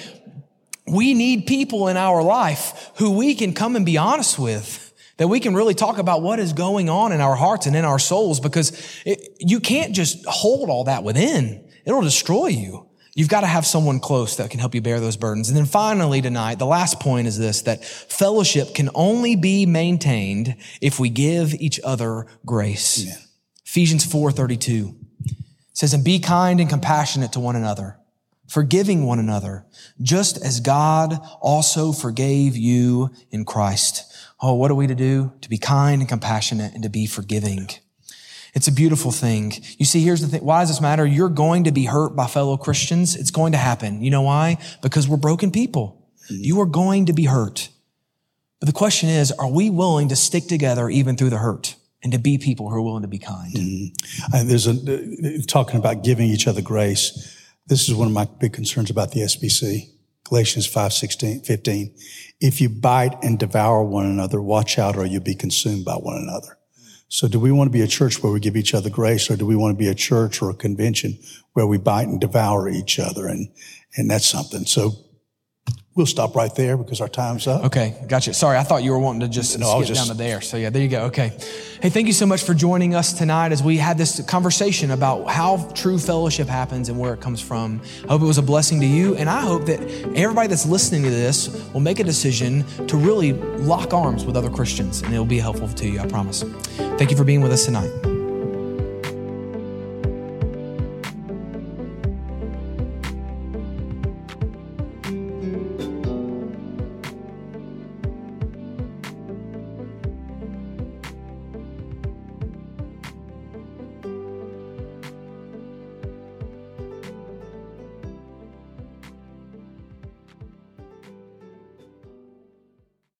we 0.87 1.13
need 1.13 1.47
people 1.47 1.87
in 1.87 1.97
our 1.97 2.21
life 2.21 2.91
who 2.97 3.11
we 3.11 3.35
can 3.35 3.53
come 3.53 3.75
and 3.75 3.85
be 3.85 3.97
honest 3.97 4.37
with. 4.37 4.91
That 5.17 5.27
we 5.27 5.39
can 5.39 5.53
really 5.53 5.75
talk 5.75 5.99
about 5.99 6.23
what 6.23 6.39
is 6.39 6.53
going 6.53 6.89
on 6.89 7.11
in 7.11 7.21
our 7.21 7.35
hearts 7.35 7.67
and 7.67 7.75
in 7.75 7.85
our 7.85 7.99
souls 7.99 8.39
because 8.39 8.71
it, 9.05 9.37
you 9.39 9.59
can't 9.59 9.93
just 9.93 10.25
hold 10.25 10.71
all 10.71 10.85
that 10.85 11.03
within. 11.03 11.69
It'll 11.85 12.01
destroy 12.01 12.47
you. 12.47 12.89
You've 13.15 13.29
got 13.29 13.41
to 13.41 13.47
have 13.47 13.65
someone 13.65 13.99
close 13.99 14.37
that 14.37 14.49
can 14.49 14.59
help 14.59 14.73
you 14.73 14.81
bear 14.81 14.99
those 14.99 15.17
burdens. 15.17 15.49
And 15.49 15.57
then 15.57 15.65
finally 15.65 16.19
tonight, 16.21 16.57
the 16.57 16.65
last 16.65 16.99
point 16.99 17.27
is 17.27 17.37
this, 17.37 17.61
that 17.61 17.85
fellowship 17.85 18.73
can 18.73 18.89
only 18.95 19.35
be 19.35 19.67
maintained 19.67 20.55
if 20.81 20.99
we 20.99 21.09
give 21.09 21.53
each 21.53 21.79
other 21.83 22.25
grace. 22.43 23.05
Yeah. 23.05 23.13
Ephesians 23.65 24.05
4.32 24.05 24.95
says, 25.73 25.93
and 25.93 26.03
be 26.03 26.19
kind 26.19 26.59
and 26.59 26.69
compassionate 26.69 27.33
to 27.33 27.39
one 27.39 27.55
another, 27.55 27.99
forgiving 28.47 29.05
one 29.05 29.19
another, 29.19 29.65
just 30.01 30.43
as 30.43 30.59
God 30.59 31.19
also 31.41 31.91
forgave 31.91 32.55
you 32.55 33.09
in 33.31 33.45
Christ. 33.45 34.03
Oh, 34.41 34.53
what 34.53 34.71
are 34.71 34.75
we 34.75 34.87
to 34.87 34.95
do? 34.95 35.33
To 35.41 35.49
be 35.49 35.57
kind 35.57 36.01
and 36.01 36.09
compassionate 36.09 36.73
and 36.73 36.83
to 36.83 36.89
be 36.89 37.05
forgiving. 37.05 37.69
It's 38.53 38.67
a 38.67 38.71
beautiful 38.71 39.11
thing. 39.11 39.53
You 39.79 39.85
see, 39.85 40.01
here's 40.01 40.21
the 40.21 40.27
thing. 40.27 40.43
Why 40.43 40.61
does 40.61 40.69
this 40.69 40.81
matter? 40.81 41.05
You're 41.05 41.29
going 41.29 41.63
to 41.63 41.71
be 41.71 41.85
hurt 41.85 42.15
by 42.15 42.27
fellow 42.27 42.55
Christians. 42.55 43.15
It's 43.15 43.31
going 43.31 43.53
to 43.53 43.57
happen. 43.57 44.03
You 44.03 44.11
know 44.11 44.21
why? 44.21 44.57
Because 44.81 45.07
we're 45.07 45.17
broken 45.17 45.49
people. 45.49 46.07
Mm-hmm. 46.25 46.43
You 46.43 46.61
are 46.61 46.67
going 46.67 47.07
to 47.07 47.13
be 47.13 47.25
hurt. 47.25 47.69
But 48.59 48.67
the 48.67 48.73
question 48.73 49.09
is, 49.09 49.31
are 49.31 49.49
we 49.49 49.69
willing 49.69 50.09
to 50.09 50.15
stick 50.15 50.47
together 50.47 50.87
even 50.87 51.17
through 51.17 51.31
the 51.31 51.37
hurt 51.37 51.75
and 52.03 52.11
to 52.13 52.19
be 52.19 52.37
people 52.37 52.69
who 52.69 52.75
are 52.75 52.81
willing 52.81 53.01
to 53.01 53.07
be 53.07 53.19
kind? 53.19 53.53
Mm-hmm. 53.53 54.47
there's 54.47 54.67
a, 54.67 54.71
uh, 54.71 55.41
talking 55.47 55.77
about 55.77 56.03
giving 56.03 56.29
each 56.29 56.47
other 56.47 56.61
grace. 56.61 57.35
This 57.65 57.87
is 57.87 57.95
one 57.95 58.07
of 58.07 58.13
my 58.13 58.25
big 58.25 58.51
concerns 58.51 58.89
about 58.89 59.11
the 59.11 59.21
SBC. 59.21 59.89
Galatians 60.25 60.65
5, 60.65 60.91
16, 60.91 61.41
15. 61.41 61.95
If 62.41 62.59
you 62.59 62.69
bite 62.69 63.23
and 63.23 63.39
devour 63.39 63.83
one 63.83 64.05
another, 64.05 64.41
watch 64.41 64.77
out 64.77 64.97
or 64.97 65.05
you'll 65.05 65.21
be 65.21 65.35
consumed 65.35 65.85
by 65.85 65.95
one 65.95 66.17
another. 66.17 66.57
So 67.07 67.27
do 67.27 67.39
we 67.39 67.51
want 67.51 67.67
to 67.67 67.71
be 67.71 67.81
a 67.81 67.87
church 67.87 68.21
where 68.21 68.33
we 68.33 68.39
give 68.39 68.57
each 68.57 68.73
other 68.73 68.89
grace 68.89 69.29
or 69.29 69.37
do 69.37 69.45
we 69.45 69.55
want 69.55 69.77
to 69.77 69.77
be 69.77 69.87
a 69.87 69.95
church 69.95 70.41
or 70.41 70.49
a 70.49 70.55
convention 70.55 71.19
where 71.53 71.67
we 71.67 71.77
bite 71.77 72.07
and 72.07 72.19
devour 72.19 72.67
each 72.67 72.99
other? 72.99 73.27
And, 73.27 73.49
and 73.95 74.09
that's 74.09 74.25
something. 74.25 74.65
So 74.65 74.91
We'll 75.95 76.07
stop 76.07 76.35
right 76.35 76.53
there 76.55 76.75
because 76.75 77.01
our 77.01 77.07
time's 77.07 77.45
up. 77.45 77.65
Okay, 77.65 77.95
gotcha. 78.07 78.33
Sorry, 78.33 78.57
I 78.57 78.63
thought 78.63 78.81
you 78.81 78.91
were 78.91 78.99
wanting 78.99 79.21
to 79.21 79.27
just 79.27 79.59
no, 79.59 79.75
skip 79.75 79.89
just... 79.89 79.99
down 79.99 80.07
to 80.07 80.15
there. 80.15 80.41
So 80.41 80.57
yeah, 80.57 80.71
there 80.71 80.81
you 80.81 80.87
go. 80.87 81.03
Okay. 81.05 81.37
Hey, 81.83 81.89
thank 81.89 82.07
you 82.07 82.13
so 82.13 82.25
much 82.25 82.43
for 82.43 82.55
joining 82.55 82.95
us 82.95 83.13
tonight 83.13 83.51
as 83.51 83.61
we 83.61 83.77
had 83.77 83.95
this 83.95 84.19
conversation 84.25 84.89
about 84.89 85.29
how 85.29 85.69
true 85.75 85.99
fellowship 85.99 86.47
happens 86.47 86.89
and 86.89 86.97
where 86.97 87.13
it 87.13 87.21
comes 87.21 87.41
from. 87.41 87.79
I 88.05 88.07
hope 88.07 88.23
it 88.23 88.25
was 88.25 88.39
a 88.39 88.43
blessing 88.43 88.79
to 88.79 88.87
you, 88.87 89.15
and 89.17 89.29
I 89.29 89.41
hope 89.41 89.67
that 89.67 89.81
everybody 90.15 90.47
that's 90.47 90.65
listening 90.65 91.03
to 91.03 91.11
this 91.11 91.49
will 91.73 91.81
make 91.81 91.99
a 91.99 92.03
decision 92.03 92.65
to 92.87 92.97
really 92.97 93.33
lock 93.33 93.93
arms 93.93 94.25
with 94.25 94.35
other 94.35 94.49
Christians, 94.49 95.03
and 95.03 95.13
it'll 95.13 95.25
be 95.25 95.39
helpful 95.39 95.67
to 95.67 95.87
you. 95.87 95.99
I 95.99 96.07
promise. 96.07 96.41
Thank 96.97 97.11
you 97.11 97.17
for 97.17 97.23
being 97.23 97.41
with 97.41 97.51
us 97.51 97.65
tonight. 97.65 98.12